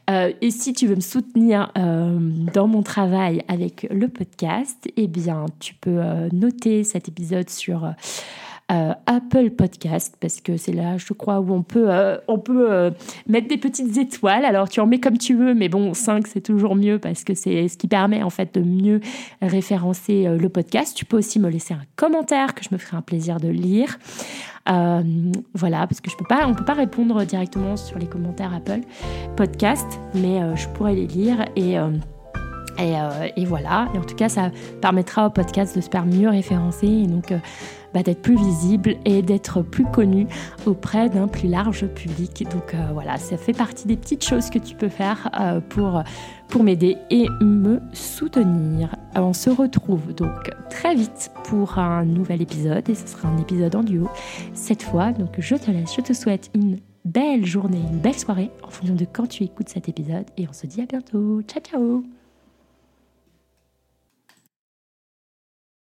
et 0.09 0.51
si 0.51 0.73
tu 0.73 0.87
veux 0.87 0.97
me 0.97 1.01
soutenir 1.01 1.71
dans 1.75 2.67
mon 2.67 2.83
travail 2.83 3.43
avec 3.49 3.87
le 3.91 4.09
podcast, 4.09 4.89
eh 4.97 5.07
bien, 5.07 5.47
tu 5.61 5.75
peux 5.75 6.01
noter 6.33 6.85
cet 6.85 7.09
épisode 7.09 7.51
sur 7.51 7.89
Apple 8.68 9.50
Podcast 9.50 10.16
parce 10.20 10.40
que 10.40 10.57
c'est 10.57 10.72
là, 10.72 10.96
je 10.96 11.12
crois, 11.12 11.40
où 11.40 11.53
on 11.53 11.62
peut, 11.62 11.90
euh, 11.90 12.16
on 12.29 12.38
peut 12.38 12.70
euh, 12.70 12.90
mettre 13.29 13.48
des 13.48 13.59
petites 13.59 13.96
étoiles. 13.96 14.44
Alors 14.44 14.68
tu 14.68 14.81
en 14.81 14.87
mets 14.87 15.00
comme 15.00 15.18
tu 15.18 15.35
veux, 15.35 15.55
mais 15.55 15.68
bon, 15.68 15.94
5 15.94 16.27
c'est 16.27 16.40
toujours 16.40 16.74
mieux 16.74 16.98
parce 16.98 17.24
que 17.24 17.35
c'est 17.35 17.68
ce 17.68 17.77
qui 17.77 17.88
permet 17.88 18.22
en 18.22 18.31
fait 18.31 18.55
de 18.55 18.62
mieux 18.62 19.00
référencer 19.42 20.27
le 20.38 20.48
podcast. 20.48 20.96
Tu 20.96 21.05
peux 21.05 21.18
aussi 21.18 21.38
me 21.38 21.48
laisser 21.48 21.74
un 21.74 21.83
commentaire 21.96 22.55
que 22.55 22.64
je 22.64 22.70
me 22.72 22.79
ferai 22.79 22.96
un 22.96 23.03
plaisir 23.03 23.38
de 23.38 23.48
lire. 23.48 23.98
voilà, 24.66 25.87
parce 25.87 26.00
que 26.00 26.11
je 26.11 26.16
peux 26.16 26.27
pas, 26.27 26.46
on 26.46 26.55
peut 26.55 26.64
pas 26.64 26.74
répondre 26.74 27.24
directement 27.24 27.77
sur 27.77 27.98
les 27.98 28.07
commentaires 28.07 28.55
Apple 28.55 28.81
Podcast, 29.37 30.00
mais 30.14 30.40
je 30.57 30.68
pourrais 30.68 30.94
les 30.94 31.07
lire 31.07 31.44
et 31.57 31.77
et, 32.79 32.95
et, 33.37 33.45
voilà. 33.45 33.89
Et 33.95 33.99
en 33.99 34.05
tout 34.05 34.17
cas, 34.17 34.29
ça 34.29 34.51
permettra 34.81 35.27
au 35.27 35.31
podcast 35.31 35.77
de 35.77 35.81
se 35.81 35.89
faire 35.89 36.07
mieux 36.07 36.29
référencer 36.29 36.87
et 36.87 37.07
donc 37.07 37.33
bah, 37.95 38.03
d'être 38.03 38.23
plus 38.23 38.37
visible 38.37 38.97
et 39.05 39.23
d'être 39.23 39.63
plus 39.63 39.85
connu 39.85 40.27
auprès 40.67 41.09
d'un 41.09 41.29
plus 41.29 41.47
large 41.47 41.87
public. 41.87 42.45
Donc 42.51 42.75
euh, 42.75 42.89
voilà, 42.93 43.19
ça 43.19 43.37
fait 43.37 43.53
partie 43.53 43.87
des 43.87 43.97
petites 43.97 44.25
choses 44.25 44.51
que 44.51 44.59
tu 44.59 44.75
peux 44.75 44.89
faire 44.89 45.31
euh, 45.41 45.61
pour, 45.61 46.03
pour 46.49 46.65
m'aider 46.65 46.97
et 47.11 47.29
me 47.41 47.81
soutenir. 47.93 48.97
On 49.15 49.33
se 49.33 49.49
retrouve 49.49 50.13
donc 50.13 50.51
très 50.71 50.97
vite 50.97 51.31
pour 51.45 51.79
un 51.79 52.05
nouvel 52.05 52.43
épisode 52.43 52.89
et 52.91 52.97
ce 52.97 53.07
sera 53.07 53.29
un 53.29 53.39
épisode 53.39 53.77
en 53.77 53.85
duo 53.85 54.09
cette 54.55 54.83
fois. 54.83 55.13
Donc 55.13 55.37
je 55.39 55.55
te 55.55 55.71
laisse, 55.71 55.95
je 55.95 56.01
te 56.01 56.13
souhaite 56.13 56.51
une 56.53 56.81
belle 57.05 57.47
journée, 57.47 57.81
une 57.93 58.01
belle 58.01 58.19
soirée 58.19 58.51
en 58.65 58.71
fonction 58.71 58.97
de 58.97 59.05
quand 59.05 59.29
tu 59.29 59.45
écoutes 59.45 59.69
cet 59.69 59.89
épisode 59.89 60.27
et 60.37 60.49
on 60.49 60.53
se 60.53 60.67
dit 60.67 60.81
à 60.81 60.87
bientôt. 60.87 61.43
Ciao 61.43 61.63
ciao 61.63 62.13